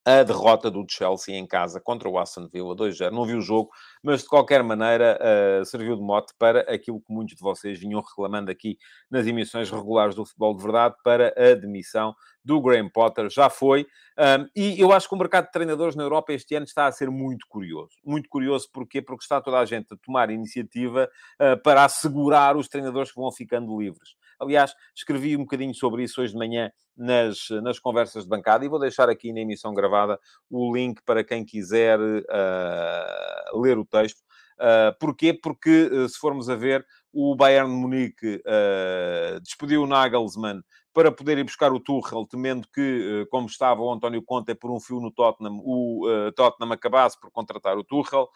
[0.10, 3.12] a derrota do Chelsea em casa contra o Aston Villa 2-0.
[3.12, 3.70] Não vi o jogo,
[4.02, 8.02] mas de qualquer maneira uh, serviu de mote para aquilo que muitos de vocês vinham
[8.02, 8.78] reclamando aqui
[9.10, 13.30] nas emissões regulares do Futebol de Verdade para a demissão do Graham Potter.
[13.30, 13.86] Já foi.
[14.18, 16.92] Um, e eu acho que o mercado de treinadores na Europa este ano está a
[16.92, 17.96] ser muito curioso.
[18.04, 19.02] Muito curioso porquê?
[19.02, 23.32] Porque está toda a gente a tomar iniciativa uh, para assegurar os treinadores que vão
[23.32, 24.16] ficando livres.
[24.40, 28.70] Aliás, escrevi um bocadinho sobre isso hoje de manhã nas, nas conversas de bancada e
[28.70, 34.20] vou deixar aqui na emissão gravada o link para quem quiser uh, ler o texto.
[34.60, 35.34] Uh, porquê?
[35.34, 40.62] Porque, uh, se formos a ver, o Bayern Munique uh, despediu o Nagelsmann
[41.00, 44.82] para poder ir buscar o Tuchel, temendo que, como estava o António Conte por um
[44.82, 48.28] fio no Tottenham, o Tottenham acabasse por contratar o Tuchel.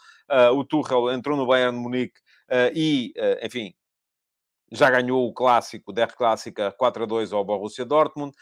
[0.55, 2.21] o Tuchel entrou no Bayern Munique
[2.73, 3.73] e, enfim,
[4.71, 8.33] já ganhou o clássico, der clássica 4 a 2 ao Borussia Dortmund.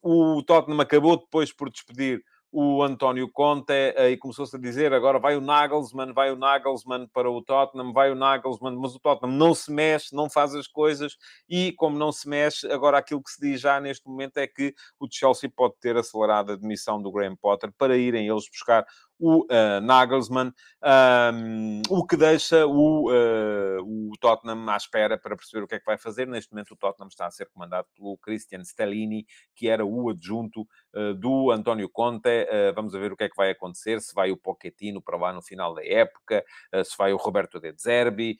[0.00, 5.36] O Tottenham acabou depois por despedir o António Conte e começou-se a dizer agora vai
[5.36, 9.54] o Nagelsmann, vai o Nagelsmann para o Tottenham, vai o Nagelsmann, mas o Tottenham não
[9.54, 11.16] se mexe, não faz as coisas
[11.48, 14.74] e como não se mexe, agora aquilo que se diz já neste momento é que
[14.98, 18.84] o Chelsea pode ter acelerado a demissão do Graham Potter para irem eles buscar
[19.20, 20.52] o uh, Nagelsmann,
[20.82, 25.78] um, o que deixa o, uh, o Tottenham à espera para perceber o que é
[25.78, 26.26] que vai fazer.
[26.26, 30.62] Neste momento, o Tottenham está a ser comandado pelo Christian Stellini, que era o adjunto
[30.94, 32.30] uh, do António Conte.
[32.74, 35.42] vamos ver o que é que vai acontecer, se vai o Pochettino para lá no
[35.42, 36.42] final da época,
[36.84, 38.38] se vai o Roberto De Zerbi.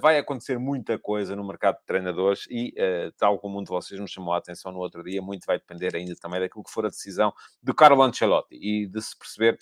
[0.00, 2.74] vai acontecer muita coisa no mercado de treinadores e,
[3.16, 5.94] tal como um de vocês me chamou a atenção no outro dia, muito vai depender
[5.94, 9.58] ainda também daquilo que for a decisão do Carlo Ancelotti e de se perceber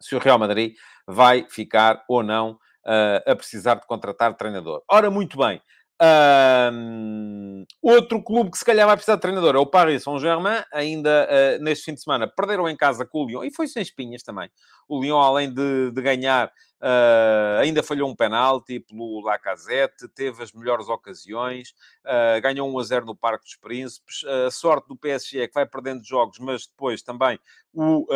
[0.00, 0.74] se o Real Madrid
[1.06, 4.82] vai ficar ou não uh, a precisar de contratar treinador.
[4.90, 5.60] Ora, muito bem.
[6.72, 11.26] Um, outro clube que se calhar vai precisar de treinador é o Paris Saint-Germain, ainda
[11.26, 14.22] uh, neste fim de semana perderam em casa com o Lyon, e foi sem espinhas
[14.22, 14.50] também.
[14.86, 20.52] O Lyon, além de, de ganhar Uh, ainda falhou um penalti pelo Lacazette, teve as
[20.52, 21.70] melhores ocasiões,
[22.04, 24.22] uh, ganhou 1 a 0 no Parque dos Príncipes.
[24.24, 27.38] Uh, a sorte do PSG é que vai perdendo jogos, mas depois também
[27.72, 28.06] o,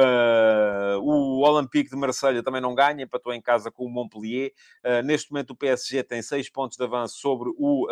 [1.03, 4.53] o Olympique de Marselha também não ganha, empatou em casa com o Montpellier.
[5.05, 7.87] neste momento o PSG tem 6 pontos de avanço sobre o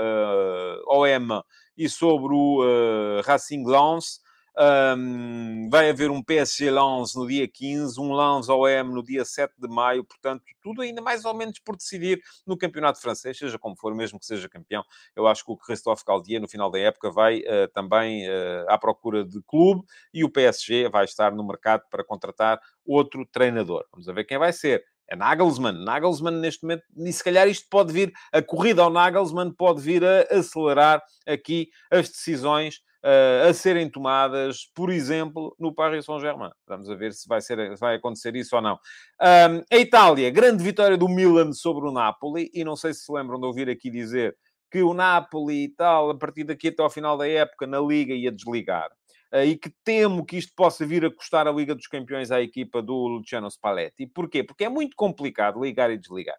[0.86, 1.42] OM
[1.76, 4.22] e sobre o Racing Lens.
[4.60, 9.54] Um, vai haver um PSG Lens no dia 15, um Lens OM no dia 7
[9.56, 13.76] de maio, portanto, tudo ainda mais ou menos por decidir no campeonato francês, seja como
[13.76, 14.82] for, mesmo que seja campeão.
[15.14, 18.76] Eu acho que o Christophe Caldier, no final da época, vai uh, também uh, à
[18.76, 23.84] procura de clube e o PSG vai estar no mercado para contratar outro treinador.
[23.92, 25.84] Vamos ver quem vai ser é Nagelsmann.
[25.84, 30.04] Nagelsmann, neste momento, e se calhar isto pode vir, a corrida ao Nagelsmann pode vir
[30.04, 36.50] a acelerar aqui as decisões a serem tomadas, por exemplo, no Paris Saint-Germain.
[36.66, 38.74] Vamos a ver se vai, ser, vai acontecer isso ou não.
[39.20, 43.12] Um, a Itália, grande vitória do Milan sobre o Napoli, e não sei se se
[43.12, 44.36] lembram de ouvir aqui dizer
[44.70, 48.12] que o Napoli e tal, a partir daqui até ao final da época, na Liga
[48.12, 48.90] ia desligar.
[49.32, 52.40] Uh, e que temo que isto possa vir a custar a Liga dos Campeões à
[52.40, 54.06] equipa do Luciano Spalletti.
[54.06, 54.42] Porquê?
[54.42, 56.36] Porque é muito complicado ligar e desligar.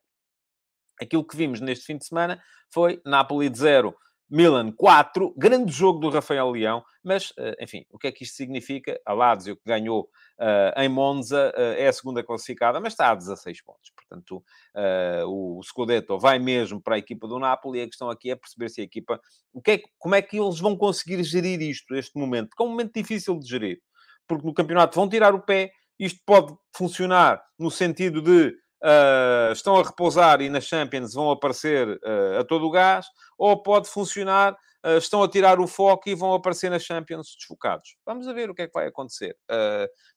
[1.01, 2.41] Aquilo que vimos neste fim de semana
[2.73, 3.95] foi Napoli de 0,
[4.29, 8.35] Milan 4, grande jogo do Rafael Leão, mas, eh, enfim, o que é que isto
[8.35, 8.99] significa?
[9.03, 13.15] A Lazio, que ganhou uh, em Monza, uh, é a segunda classificada, mas está a
[13.15, 13.91] 16 pontos.
[13.95, 18.29] Portanto, uh, o Scudetto vai mesmo para a equipa do Napoli e a questão aqui
[18.29, 19.19] é perceber se a equipa...
[19.51, 22.49] O que é, como é que eles vão conseguir gerir isto, este momento?
[22.49, 23.79] Porque é um momento difícil de gerir.
[24.27, 29.77] Porque no campeonato vão tirar o pé, isto pode funcionar no sentido de uh, estão
[29.77, 33.05] a repousar e na Champions vão aparecer uh, a todo o gás,
[33.37, 34.53] ou pode funcionar,
[34.85, 37.95] uh, estão a tirar o foco e vão aparecer na Champions desfocados.
[38.05, 39.35] Vamos a ver o que é que vai acontecer.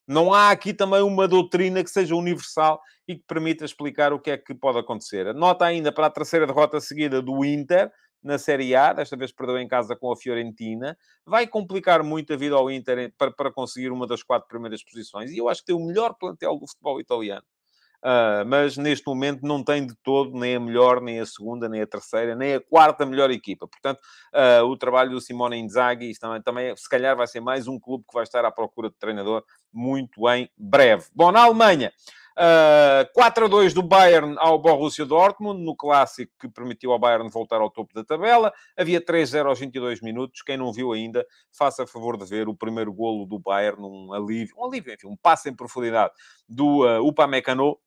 [0.06, 4.30] não há aqui também uma doutrina que seja universal e que permita explicar o que
[4.30, 5.34] é que pode acontecer.
[5.34, 7.90] Nota ainda para a terceira derrota seguida do Inter,
[8.22, 10.96] na Série A, desta vez perdeu em casa com a Fiorentina,
[11.26, 15.32] vai complicar muito a vida ao Inter para, para conseguir uma das quatro primeiras posições.
[15.32, 17.44] E eu acho que tem o melhor plantel do futebol italiano.
[18.02, 21.82] Uh, mas neste momento não tem de todo nem a melhor, nem a segunda, nem
[21.82, 23.68] a terceira, nem a quarta melhor equipa.
[23.68, 24.00] Portanto,
[24.34, 28.04] uh, o trabalho do Simone Inzaghi também, também, se calhar, vai ser mais um clube
[28.08, 31.06] que vai estar à procura de treinador muito em breve.
[31.14, 31.92] Bom, na Alemanha,
[32.32, 37.28] Uh, 4 a 2 do Bayern ao Borussia Dortmund, no clássico que permitiu ao Bayern
[37.28, 38.52] voltar ao topo da tabela.
[38.76, 40.40] Havia 3-0 aos 22 minutos.
[40.40, 44.54] Quem não viu ainda, faça favor de ver o primeiro golo do Bayern, um alívio,
[44.56, 46.12] um alívio, enfim, um passo em profundidade
[46.48, 47.78] do uh, Upamecano,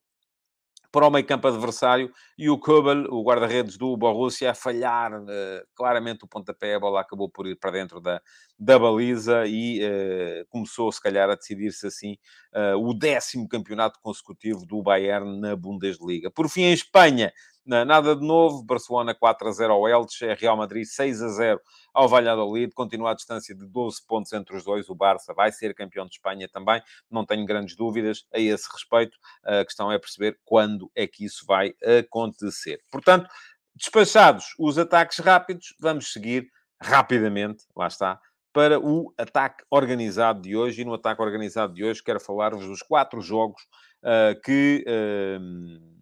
[0.95, 5.27] para o meio campo adversário e o Köbel, o guarda-redes do Borussia, a falhar uh,
[5.75, 8.21] claramente o pontapé, a bola acabou por ir para dentro da,
[8.57, 12.17] da baliza e uh, começou, se calhar, a decidir-se assim
[12.53, 16.31] uh, o décimo campeonato consecutivo do Bayern na Bundesliga.
[16.31, 17.33] Por fim, em Espanha,
[17.67, 22.07] Nada de novo, Barcelona 4 a 0 ao Elche, Real Madrid 6 a 0 ao
[22.07, 26.05] Valladolid, continua a distância de 12 pontos entre os dois, o Barça vai ser campeão
[26.05, 30.91] de Espanha também, não tenho grandes dúvidas a esse respeito, a questão é perceber quando
[30.93, 32.83] é que isso vai acontecer.
[32.91, 33.27] Portanto,
[33.73, 36.47] despachados os ataques rápidos, vamos seguir
[36.79, 38.21] rapidamente, lá está,
[38.55, 40.81] para o ataque organizado de hoje.
[40.81, 43.61] E no ataque organizado de hoje quero falar-vos dos quatro jogos
[44.01, 44.85] uh, que...
[44.87, 45.94] Uh,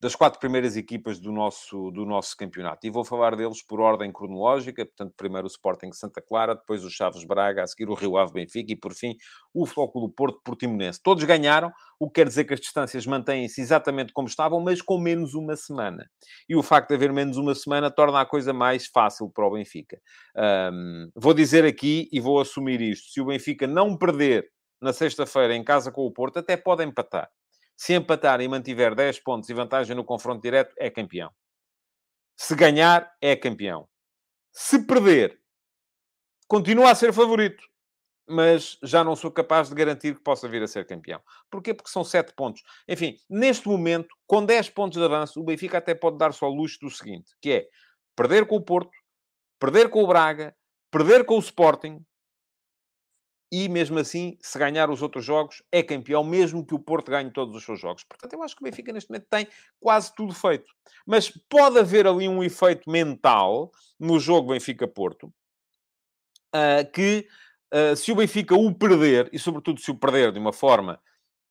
[0.00, 2.86] das quatro primeiras equipas do nosso, do nosso campeonato.
[2.86, 6.90] E vou falar deles por ordem cronológica, portanto, primeiro o Sporting Santa Clara, depois o
[6.90, 9.14] Chaves Braga, a seguir o Rio Ave Benfica e, por fim,
[9.52, 11.02] o Flóculo Porto Portimonense.
[11.02, 14.98] Todos ganharam, o que quer dizer que as distâncias mantêm-se exatamente como estavam, mas com
[14.98, 16.08] menos uma semana.
[16.48, 19.50] E o facto de haver menos uma semana torna a coisa mais fácil para o
[19.50, 20.00] Benfica.
[20.72, 24.48] Um, vou dizer aqui e vou assumir isto: se o Benfica não perder
[24.80, 27.28] na sexta-feira em casa com o Porto, até pode empatar.
[27.80, 31.32] Se empatar e mantiver 10 pontos e vantagem no confronto direto, é campeão.
[32.36, 33.88] Se ganhar, é campeão.
[34.52, 35.40] Se perder,
[36.46, 37.64] continua a ser favorito.
[38.28, 41.22] Mas já não sou capaz de garantir que possa vir a ser campeão.
[41.50, 41.72] Porquê?
[41.72, 42.62] Porque são 7 pontos.
[42.86, 46.78] Enfim, neste momento, com 10 pontos de avanço, o Benfica até pode dar só luxo
[46.82, 47.68] do seguinte, que é
[48.14, 48.92] perder com o Porto,
[49.58, 50.54] perder com o Braga,
[50.90, 52.04] perder com o Sporting,
[53.52, 57.30] e mesmo assim, se ganhar os outros jogos, é campeão, mesmo que o Porto ganhe
[57.32, 58.04] todos os seus jogos.
[58.04, 59.48] Portanto, eu acho que o Benfica neste momento tem
[59.80, 60.72] quase tudo feito.
[61.04, 65.32] Mas pode haver ali um efeito mental no jogo Benfica-Porto,
[66.54, 67.26] uh, que
[67.74, 71.00] uh, se o Benfica o perder, e sobretudo se o perder de uma forma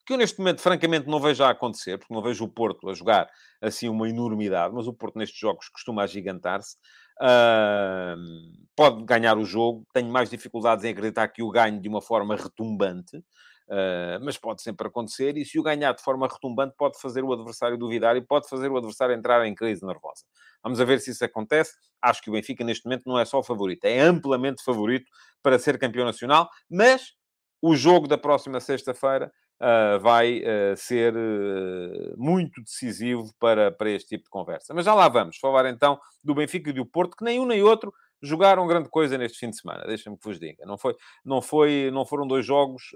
[0.09, 2.95] que eu neste momento, francamente, não vejo a acontecer, porque não vejo o Porto a
[2.95, 3.29] jogar
[3.61, 6.77] assim uma enormidade, mas o Porto nestes jogos costuma agigantar-se.
[7.21, 12.01] Uh, pode ganhar o jogo, tenho mais dificuldades em acreditar que o ganhe de uma
[12.01, 15.37] forma retumbante, uh, mas pode sempre acontecer.
[15.37, 18.71] E se o ganhar de forma retumbante, pode fazer o adversário duvidar e pode fazer
[18.71, 20.23] o adversário entrar em crise nervosa.
[20.63, 21.73] Vamos a ver se isso acontece.
[22.01, 25.09] Acho que o Benfica, neste momento, não é só favorito, é amplamente favorito
[25.43, 27.13] para ser campeão nacional, mas
[27.61, 34.09] o jogo da próxima sexta-feira uh, vai uh, ser uh, muito decisivo para, para este
[34.09, 34.73] tipo de conversa.
[34.73, 37.61] Mas já lá vamos falar então do Benfica e do Porto, que nem um nem
[37.61, 40.65] outro jogaram grande coisa neste fim de semana, deixa-me que vos diga.
[40.65, 40.93] Não, foi,
[41.23, 42.91] não, foi, não foram dois jogos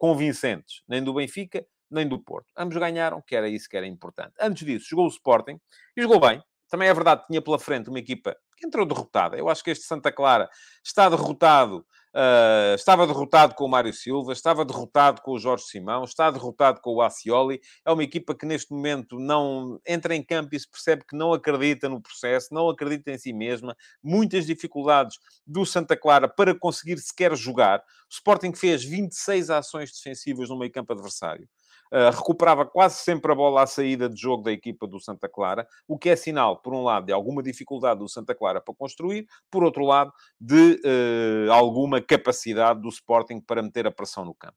[0.00, 2.48] convincentes, nem do Benfica, nem do Porto.
[2.56, 4.32] Ambos ganharam, que era isso que era importante.
[4.40, 5.60] Antes disso, jogou o Sporting
[5.96, 6.42] e jogou bem.
[6.68, 9.36] Também é verdade, tinha pela frente uma equipa que entrou derrotada.
[9.36, 10.48] Eu acho que este Santa Clara
[10.84, 16.04] está derrotado Uh, estava derrotado com o Mário Silva, estava derrotado com o Jorge Simão,
[16.04, 17.60] está derrotado com o Acioli.
[17.84, 21.32] É uma equipa que neste momento não entra em campo e se percebe que não
[21.32, 23.76] acredita no processo, não acredita em si mesma.
[24.00, 27.80] Muitas dificuldades do Santa Clara para conseguir sequer jogar.
[27.80, 31.48] O Sporting fez 26 ações defensivas no meio campo adversário.
[31.94, 35.64] Uh, recuperava quase sempre a bola à saída de jogo da equipa do Santa Clara,
[35.86, 39.28] o que é sinal, por um lado, de alguma dificuldade do Santa Clara para construir,
[39.48, 44.56] por outro lado, de uh, alguma capacidade do Sporting para meter a pressão no campo.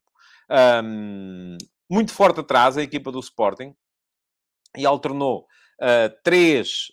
[0.82, 1.56] Um,
[1.88, 3.72] muito forte atrás a equipa do Sporting
[4.76, 5.46] e alternou
[5.80, 6.88] uh, três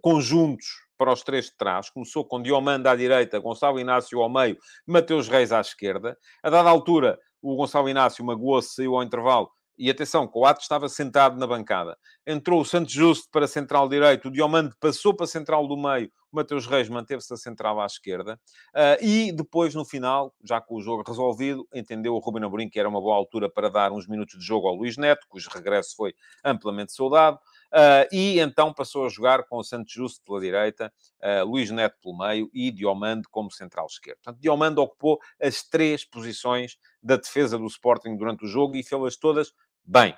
[0.00, 1.90] conjuntos para os três de trás.
[1.90, 6.16] Começou com Diomanda à direita, Gonçalo Inácio ao meio, Mateus Reis à esquerda.
[6.42, 11.38] A dada altura, o Gonçalo Inácio magoou-se, saiu ao intervalo e atenção, Coates estava sentado
[11.38, 11.96] na bancada.
[12.26, 16.36] Entrou o Santos Justo para central direito, o Diomande passou para central do meio, o
[16.36, 18.38] Mateus Reis manteve-se a central à esquerda.
[18.74, 22.78] Uh, e depois, no final, já com o jogo resolvido, entendeu o Ruben Amorim que
[22.78, 25.94] era uma boa altura para dar uns minutos de jogo ao Luís Neto, cujo regresso
[25.96, 26.14] foi
[26.44, 27.38] amplamente saudado.
[27.72, 31.96] Uh, e então passou a jogar com o Santos Justo pela direita, uh, Luís Neto
[32.02, 34.18] pelo meio e Diomande como central esquerdo.
[34.22, 39.16] Portanto, Diomande ocupou as três posições da defesa do Sporting durante o jogo e fez-las
[39.16, 39.52] todas
[39.84, 40.12] bem.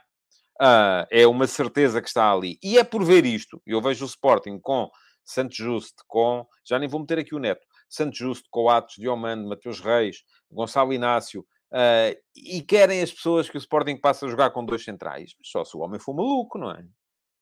[0.61, 2.59] Uh, é uma certeza que está ali.
[2.63, 4.89] E é por ver isto, eu vejo o Sporting com
[5.25, 6.47] Santos Justo, com...
[6.65, 7.67] Já nem vou meter aqui o Neto.
[7.89, 13.59] Santos Justo, Coates, Diomande, Mateus Reis, Gonçalo Inácio, Uh, e querem as pessoas que o
[13.59, 15.37] Sporting passe a jogar com dois centrais.
[15.41, 16.85] Só se o homem for maluco, não é?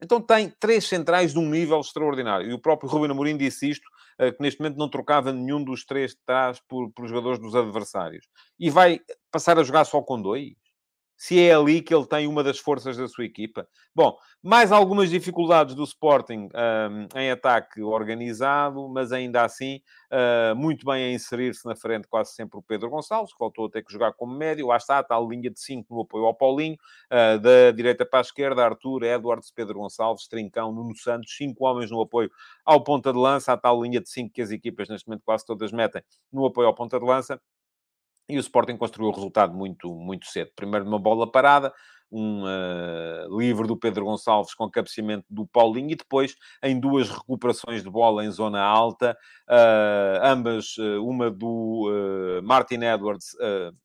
[0.01, 2.49] Então tem três centrais de um nível extraordinário.
[2.51, 3.85] E o próprio Ruben Amorim disse isto,
[4.21, 7.55] uh, que neste momento não trocava nenhum dos três de trás por, por jogadores dos
[7.55, 8.27] adversários.
[8.59, 10.55] E vai passar a jogar só com dois?
[11.19, 13.67] Se é ali que ele tem uma das forças da sua equipa.
[13.93, 19.81] Bom, mais algumas dificuldades do Sporting um, em ataque organizado, mas ainda assim
[20.13, 23.71] uh, muito bem a inserir-se na frente quase sempre o Pedro Gonçalves, que voltou a
[23.71, 24.69] ter que jogar como médio.
[24.69, 26.77] Lá está a tal linha de 5 no apoio ao Paulinho,
[27.13, 31.91] uh, da direita para a esquerda, Arthur, Edwards, Pedro Gonçalves, Trincão, Nuno Santos, cinco homens
[31.91, 32.31] no apoio
[32.65, 35.45] ao ponta de lança, a tal linha de 5 que as equipas neste momento quase
[35.45, 36.01] todas metem
[36.33, 37.41] no apoio ao ponta de lança.
[38.29, 40.51] E o Sporting construiu o resultado muito, muito cedo.
[40.55, 41.73] Primeiro uma bola parada,
[42.11, 47.83] um uh, livre do Pedro Gonçalves com cabeceamento do Paulinho e depois em duas recuperações
[47.83, 49.17] de bola em zona alta,
[49.49, 51.89] uh, ambas, uh, uma do
[52.43, 53.37] Martin Edwards,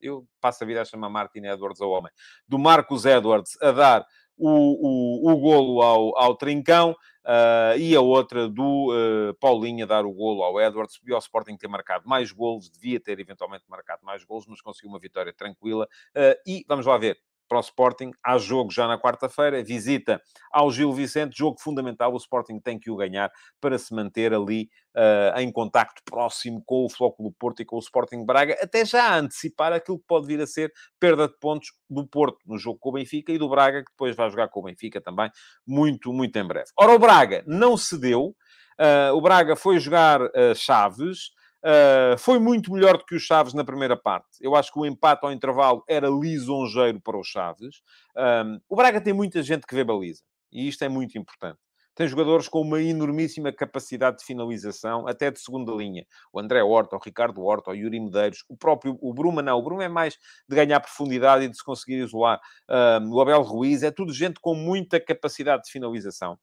[0.01, 2.11] eu passo a vida a chamar Martin Edwards ao homem,
[2.47, 4.05] do Marcos Edwards a dar
[4.37, 9.87] o, o, o golo ao, ao Trincão, Uh, e a outra do uh, Paulinho a
[9.87, 10.95] dar o golo ao Edwards.
[10.95, 14.89] Subiu ao Sporting ter marcado mais golos, devia ter eventualmente marcado mais golos, mas conseguiu
[14.89, 15.87] uma vitória tranquila.
[16.09, 17.17] Uh, e vamos lá ver,
[17.53, 18.11] para o Sporting.
[18.23, 20.19] Há jogo já na quarta-feira, visita
[20.51, 22.11] ao Gil Vicente, jogo fundamental.
[22.11, 23.31] O Sporting tem que o ganhar
[23.61, 27.79] para se manter ali uh, em contacto próximo com o Flóculo Porto e com o
[27.79, 32.07] Sporting Braga, até já antecipar aquilo que pode vir a ser perda de pontos do
[32.07, 34.63] Porto no jogo com o Benfica e do Braga, que depois vai jogar com o
[34.63, 35.29] Benfica também,
[35.67, 36.69] muito, muito em breve.
[36.79, 38.35] Ora, o Braga não cedeu.
[38.79, 41.29] Uh, o Braga foi jogar uh, Chaves,
[41.63, 44.27] Uh, foi muito melhor do que o Chaves na primeira parte.
[44.41, 47.81] Eu acho que o empate ao intervalo era lisonjeiro para o Chaves.
[48.17, 50.21] Um, o Braga tem muita gente que vê baliza.
[50.51, 51.59] E isto é muito importante.
[51.95, 56.05] Tem jogadores com uma enormíssima capacidade de finalização, até de segunda linha.
[56.33, 59.59] O André Horta, o Ricardo Horta, o Yuri Medeiros, o próprio o Bruma não.
[59.59, 60.17] O Bruma é mais
[60.49, 62.41] de ganhar profundidade e de se conseguir isolar.
[62.67, 66.37] Um, o Abel Ruiz, é tudo gente com muita capacidade de finalização.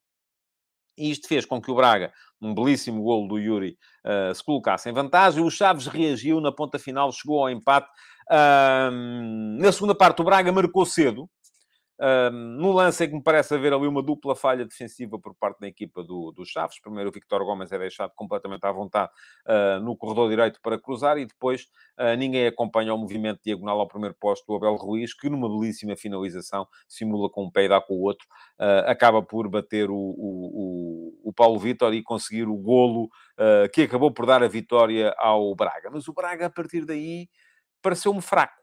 [1.00, 4.88] E isto fez com que o Braga, um belíssimo golo do Yuri, uh, se colocasse
[4.90, 5.42] em vantagem.
[5.42, 7.88] O Chaves reagiu na ponta final, chegou ao empate.
[9.58, 11.28] Na segunda parte, o Braga marcou cedo,
[12.32, 15.68] no lance é que me parece haver ali uma dupla falha defensiva por parte da
[15.68, 16.80] equipa do, do Chaves.
[16.80, 19.10] Primeiro, o Victor Gomes é deixado completamente à vontade
[19.46, 21.66] uh, no corredor direito para cruzar e depois
[21.98, 25.94] uh, ninguém acompanha o movimento diagonal ao primeiro posto do Abel Ruiz, que numa belíssima
[25.94, 28.26] finalização simula com um pé e dá com o outro,
[28.58, 30.79] uh, acaba por bater o, o, o,
[31.30, 33.08] o Paulo Vitor e conseguir o golo
[33.72, 35.90] que acabou por dar a vitória ao Braga.
[35.90, 37.28] Mas o Braga, a partir daí,
[37.80, 38.60] pareceu-me fraco.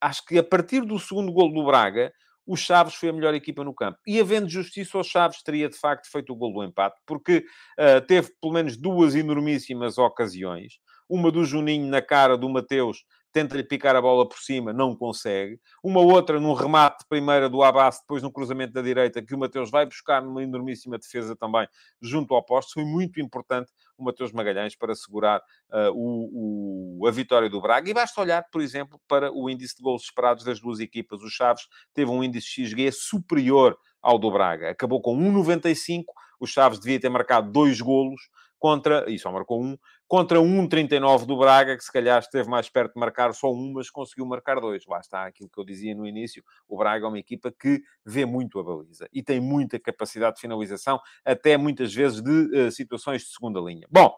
[0.00, 2.12] Acho que a partir do segundo golo do Braga,
[2.46, 3.98] o Chaves foi a melhor equipa no campo.
[4.06, 7.44] E havendo justiça, o Chaves teria de facto feito o gol do empate, porque
[7.78, 10.74] uh, teve pelo menos duas enormíssimas ocasiões.
[11.08, 13.04] Uma do Juninho na cara do Mateus,
[13.34, 15.58] tenta-lhe picar a bola por cima, não consegue.
[15.82, 19.38] Uma outra num remate de primeira do Abbas, depois no cruzamento da direita, que o
[19.38, 21.66] Mateus vai buscar numa enormíssima defesa também
[22.00, 22.74] junto ao posto.
[22.74, 25.40] Foi muito importante o Mateus Magalhães para segurar
[25.72, 27.90] uh, o, o, a vitória do Braga.
[27.90, 31.20] E basta olhar, por exemplo, para o índice de gols esperados das duas equipas.
[31.20, 34.70] O Chaves teve um índice XG superior ao do Braga.
[34.70, 36.04] Acabou com 1,95.
[36.38, 38.20] O Chaves devia ter marcado dois golos
[38.64, 39.76] contra, e só marcou um,
[40.08, 43.90] contra 1,39 do Braga, que se calhar esteve mais perto de marcar só um, mas
[43.90, 44.86] conseguiu marcar dois.
[44.86, 46.42] Lá está aquilo que eu dizia no início.
[46.66, 50.40] O Braga é uma equipa que vê muito a baliza e tem muita capacidade de
[50.40, 53.86] finalização, até muitas vezes de uh, situações de segunda linha.
[53.90, 54.14] Bom,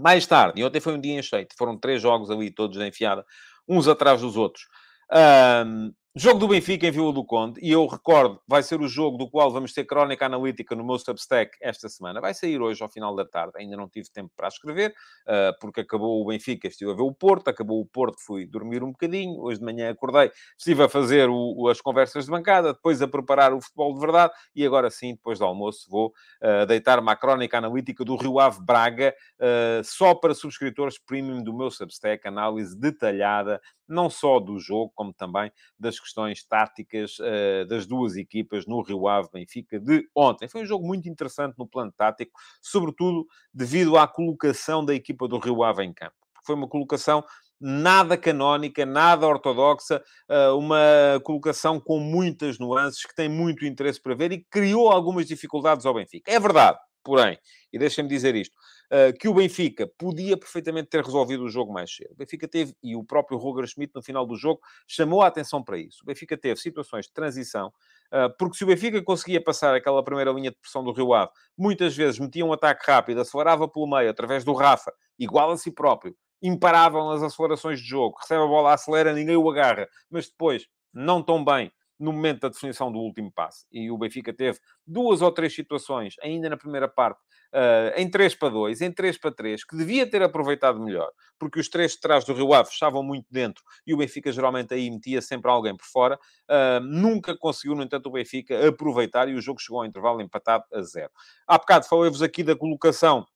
[0.00, 3.22] mais tarde, e ontem foi um dia encheito, foram três jogos ali todos na enfiada,
[3.68, 4.64] uns atrás dos outros.
[5.12, 9.16] Um, Jogo do Benfica em Vila do Conde, e eu recordo, vai ser o jogo
[9.16, 12.20] do qual vamos ter crónica analítica no meu Substack esta semana.
[12.20, 15.80] Vai sair hoje ao final da tarde, ainda não tive tempo para escrever, uh, porque
[15.80, 19.40] acabou o Benfica, estive a ver o Porto, acabou o Porto, fui dormir um bocadinho,
[19.40, 23.54] hoje de manhã acordei, estive a fazer o, as conversas de bancada, depois a preparar
[23.54, 27.56] o futebol de verdade, e agora sim, depois do almoço, vou uh, deitar uma crónica
[27.56, 33.62] analítica do Rio Ave Braga, uh, só para subscritores premium do meu Substack, análise detalhada,
[33.92, 39.06] não só do jogo, como também das questões táticas uh, das duas equipas no Rio
[39.06, 40.48] Ave Benfica de ontem.
[40.48, 45.38] Foi um jogo muito interessante no plano tático, sobretudo devido à colocação da equipa do
[45.38, 46.14] Rio Ave em campo.
[46.44, 47.24] Foi uma colocação
[47.60, 54.16] nada canónica, nada ortodoxa, eh, uma colocação com muitas nuances, que tem muito interesse para
[54.16, 56.28] ver e criou algumas dificuldades ao Benfica.
[56.30, 57.38] É verdade, porém,
[57.72, 58.54] e deixem-me dizer isto,
[58.90, 62.12] uh, que o Benfica podia perfeitamente ter resolvido o jogo mais cedo.
[62.12, 65.62] O Benfica teve, e o próprio Roger Schmidt no final do jogo chamou a atenção
[65.62, 66.02] para isso.
[66.02, 67.68] O Benfica teve situações de transição,
[68.12, 71.30] uh, porque se o Benfica conseguia passar aquela primeira linha de pressão do Rio Ave,
[71.56, 75.70] muitas vezes metia um ataque rápido, acelerava pelo meio através do Rafa, igual a si
[75.70, 78.16] próprio, imparável nas acelerações de jogo.
[78.20, 79.88] Recebe a bola, acelera, ninguém o agarra.
[80.10, 83.66] Mas depois, não tão bem no momento da definição do último passe.
[83.70, 87.20] E o Benfica teve duas ou três situações, ainda na primeira parte,
[87.52, 91.60] uh, em 3 para 2, em 3 para 3, que devia ter aproveitado melhor, porque
[91.60, 94.90] os três de trás do Rio Ave estavam muito dentro e o Benfica geralmente aí
[94.90, 96.18] metia sempre alguém por fora.
[96.50, 100.64] Uh, nunca conseguiu, no entanto, o Benfica aproveitar e o jogo chegou ao intervalo empatado
[100.72, 101.10] a zero.
[101.46, 103.26] Há bocado falei-vos aqui da colocação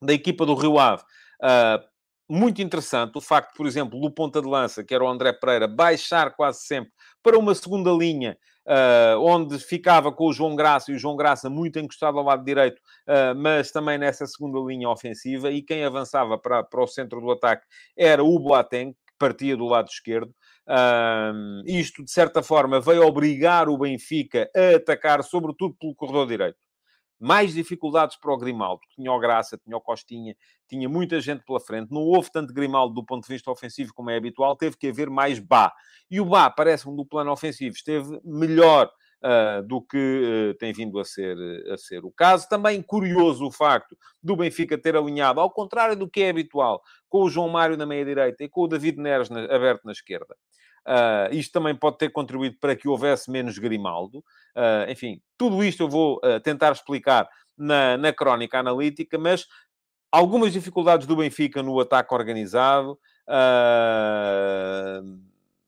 [0.00, 1.02] da equipa do Rio Ave.
[1.42, 1.97] Uh,
[2.28, 5.66] muito interessante o facto, por exemplo, do ponta de lança, que era o André Pereira,
[5.66, 10.94] baixar quase sempre para uma segunda linha, uh, onde ficava com o João Graça, e
[10.94, 15.50] o João Graça muito encostado ao lado direito, uh, mas também nessa segunda linha ofensiva,
[15.50, 17.66] e quem avançava para, para o centro do ataque
[17.96, 20.30] era o Boateng, que partia do lado esquerdo.
[20.68, 26.67] Uh, isto, de certa forma, veio obrigar o Benfica a atacar, sobretudo pelo corredor direito
[27.18, 30.36] mais dificuldades para o Grimaldo, que tinha o Graça, tinha o Costinha,
[30.68, 31.90] tinha muita gente pela frente.
[31.90, 35.10] Não houve tanto Grimaldo do ponto de vista ofensivo como é habitual, teve que haver
[35.10, 35.72] mais Bá.
[36.10, 38.90] E o Bá, parece-me, do plano ofensivo, esteve melhor
[39.22, 41.36] uh, do que uh, tem vindo a ser,
[41.72, 42.48] a ser o caso.
[42.48, 47.22] Também curioso o facto do Benfica ter alinhado, ao contrário do que é habitual, com
[47.22, 50.36] o João Mário na meia-direita e com o David Neres na, aberto na esquerda.
[50.88, 54.20] Uh, isto também pode ter contribuído para que houvesse menos Grimaldo.
[54.56, 57.28] Uh, enfim, tudo isto eu vou uh, tentar explicar
[57.58, 59.46] na, na crónica analítica, mas
[60.10, 62.98] algumas dificuldades do Benfica no ataque organizado,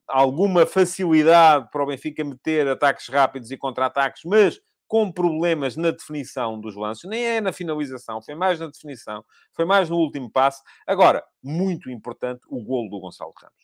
[0.08, 4.58] alguma facilidade para o Benfica meter ataques rápidos e contra-ataques, mas
[4.88, 9.66] com problemas na definição dos lances, nem é na finalização, foi mais na definição, foi
[9.66, 10.62] mais no último passe.
[10.86, 13.59] Agora, muito importante, o golo do Gonçalo Ramos.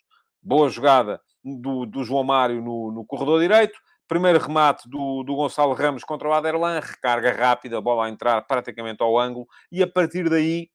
[0.47, 3.76] Boa jogada do, do João Mário no, no corredor direito.
[4.07, 8.40] Primeiro remate do, do Gonçalo Ramos contra o Aderlan, recarga rápida, a bola a entrar
[8.42, 10.70] praticamente ao ângulo, e a partir daí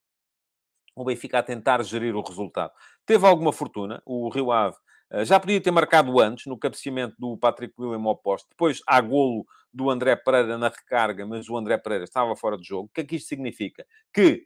[0.94, 2.74] o Benfica a tentar gerir o resultado.
[3.06, 4.76] Teve alguma fortuna, o Rio Ave
[5.10, 8.46] eh, já podia ter marcado antes, no cabeceamento do Patrick William ao.
[8.50, 12.68] Depois há golo do André Pereira na recarga, mas o André Pereira estava fora de
[12.68, 12.88] jogo.
[12.88, 13.86] O que é que isto significa?
[14.14, 14.46] Que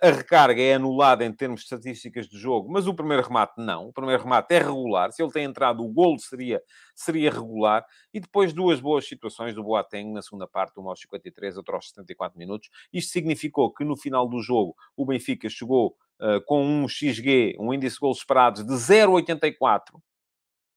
[0.00, 3.88] a recarga é anulada em termos de estatísticas de jogo, mas o primeiro remate não.
[3.88, 5.10] O primeiro remate é regular.
[5.10, 6.62] Se ele tem entrado, o golo seria,
[6.94, 7.84] seria regular.
[8.14, 11.88] E depois duas boas situações do Boateng na segunda parte, uma aos 53, outra aos
[11.88, 12.70] 74 minutos.
[12.92, 17.74] Isto significou que no final do jogo o Benfica chegou uh, com um XG, um
[17.74, 19.80] índice de golos esperados de 0,84.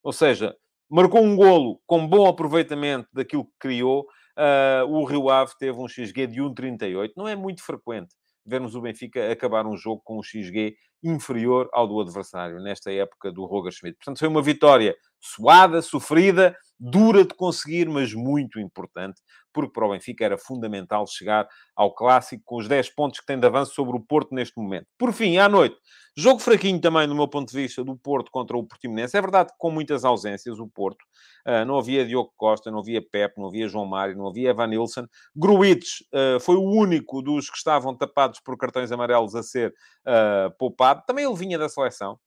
[0.02, 0.56] Ou seja,
[0.90, 4.08] marcou um golo com bom aproveitamento daquilo que criou.
[4.36, 7.12] Uh, o Rio Ave teve um XG de 1,38.
[7.16, 8.16] Não é muito frequente
[8.52, 13.32] vermos o Benfica acabar um jogo com um XG inferior ao do adversário, nesta época
[13.32, 13.98] do Roger Schmidt.
[13.98, 19.22] Portanto, foi uma vitória suada, sofrida, dura de conseguir, mas muito importante,
[19.54, 23.40] porque para o Benfica era fundamental chegar ao clássico com os 10 pontos que tem
[23.40, 24.88] de avanço sobre o Porto neste momento.
[24.98, 25.76] Por fim, à noite,
[26.18, 29.16] jogo fraquinho também, do meu ponto de vista, do Porto contra o Portimonense.
[29.16, 31.04] É verdade que com muitas ausências, o Porto.
[31.46, 34.68] Uh, não havia Diogo Costa, não havia Pep, não havia João Mário, não havia Evan
[34.68, 35.06] Nilsson.
[35.36, 39.72] Gruitch uh, foi o único dos que estavam tapados por cartões amarelos a ser
[40.08, 41.04] uh, poupado.
[41.06, 42.20] Também ele vinha da seleção.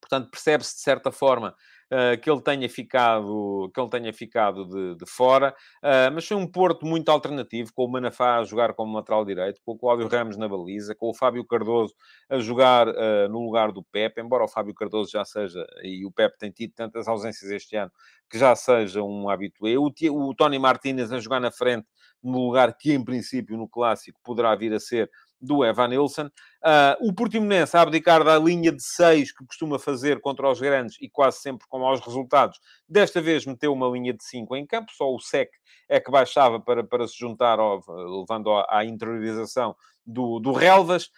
[0.00, 1.54] Portanto, percebe-se de certa forma
[1.92, 5.54] uh, que ele tenha ficado, que ele tenha ficado de, de fora.
[5.82, 9.60] Uh, mas foi um Porto muito alternativo, com o Manafá a jogar como lateral direito,
[9.64, 11.94] com o Cláudio Ramos na baliza, com o Fábio Cardoso
[12.28, 16.12] a jogar uh, no lugar do Pepe, embora o Fábio Cardoso já seja, e o
[16.12, 17.90] Pepe tem tido tantas ausências este ano,
[18.30, 19.76] que já seja um habitué.
[19.78, 21.86] O, o Tony Martínez a jogar na frente,
[22.22, 25.08] no lugar que, em princípio, no clássico, poderá vir a ser
[25.40, 26.26] do Evan Nilsson.
[26.26, 30.96] Uh, o Portimonense a abdicar da linha de 6 que costuma fazer contra os grandes
[31.00, 32.58] e quase sempre com maus resultados.
[32.88, 35.50] Desta vez meteu uma linha de 5 em campo, só o SEC
[35.88, 37.58] é que baixava para, para se juntar,
[37.88, 39.74] levando à interiorização
[40.04, 41.10] do, do Relvas.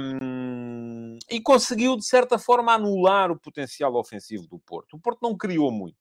[0.00, 4.96] Um, e conseguiu, de certa forma, anular o potencial ofensivo do Porto.
[4.96, 5.96] O Porto não criou muito.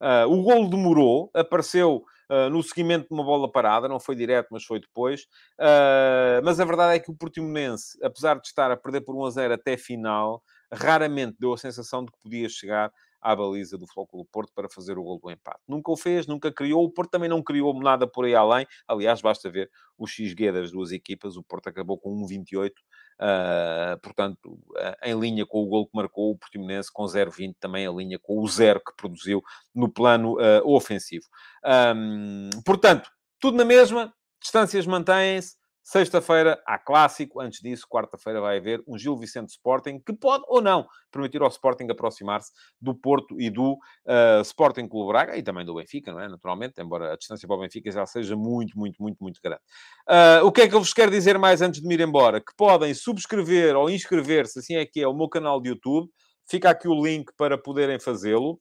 [0.00, 4.48] Uh, o golo demorou, apareceu uh, no seguimento de uma bola parada, não foi direto,
[4.50, 5.22] mas foi depois.
[5.58, 9.24] Uh, mas a verdade é que o Portimonense, apesar de estar a perder por 1
[9.24, 13.86] a 0 até final, raramente deu a sensação de que podia chegar à baliza do
[13.86, 15.60] Flóculo Porto para fazer o gol do empate.
[15.66, 16.84] Nunca o fez, nunca criou.
[16.84, 18.66] O Porto também não criou nada por aí além.
[18.86, 21.36] Aliás, basta ver o XG das duas equipas.
[21.36, 22.72] O Porto acabou com 1,28
[23.18, 27.86] Uh, portanto, uh, em linha com o gol que marcou o Portimonense com 0,20, também
[27.86, 29.42] em linha com o zero que produziu
[29.74, 31.24] no plano uh, ofensivo.
[31.64, 33.10] Um, portanto,
[33.40, 35.56] tudo na mesma, distâncias mantêm-se,
[35.88, 37.40] Sexta-feira há clássico.
[37.40, 41.46] Antes disso, quarta-feira vai haver um Gil Vicente Sporting, que pode ou não permitir ao
[41.46, 46.18] Sporting aproximar-se do Porto e do uh, Sporting Clube Braga e também do Benfica, não
[46.18, 46.28] é?
[46.28, 49.60] Naturalmente, embora a distância para o Benfica já seja muito, muito, muito, muito grande.
[50.08, 52.40] Uh, o que é que eu vos quero dizer mais antes de me ir embora?
[52.40, 56.10] Que podem subscrever ou inscrever-se, assim é que é, o meu canal de YouTube.
[56.50, 58.60] Fica aqui o link para poderem fazê-lo.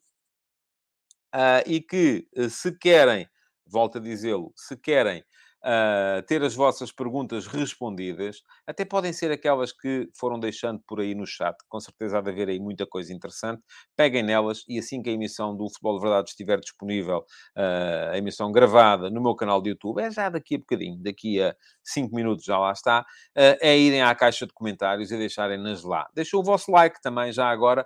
[1.34, 3.28] Uh, e que, se querem,
[3.66, 5.24] volto a dizê-lo, se querem
[5.66, 8.42] uh, ter as vossas perguntas respondidas.
[8.68, 11.56] Até podem ser aquelas que foram deixando por aí no chat.
[11.68, 13.62] Com certeza há de haver aí muita coisa interessante.
[13.96, 17.20] Peguem nelas e assim que a emissão do Futebol de Verdade estiver disponível,
[17.58, 21.42] uh, a emissão gravada no meu canal de YouTube, é já daqui a bocadinho, daqui
[21.42, 25.84] a 5 minutos já lá está, uh, é irem à caixa de comentários e deixarem-nas
[25.84, 26.08] lá.
[26.14, 27.86] Deixem o vosso like também já agora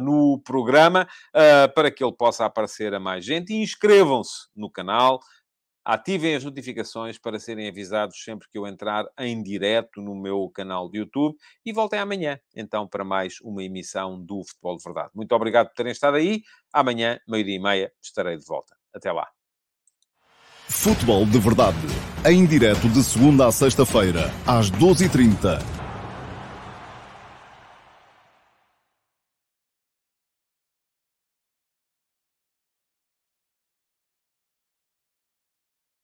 [0.00, 1.06] no programa
[1.74, 5.20] para que ele possa aparecer a mais gente e inscrevam-se no canal
[5.84, 10.90] ativem as notificações para serem avisados sempre que eu entrar em direto no meu canal
[10.90, 15.10] de YouTube e voltem amanhã, então, para mais uma emissão do Futebol de Verdade.
[15.14, 16.42] Muito obrigado por terem estado aí.
[16.72, 18.76] Amanhã, meio-dia e meia, estarei de volta.
[18.94, 19.28] Até lá.
[20.68, 21.78] Futebol de Verdade,
[22.24, 25.79] em direto de segunda a sexta-feira, às 12h30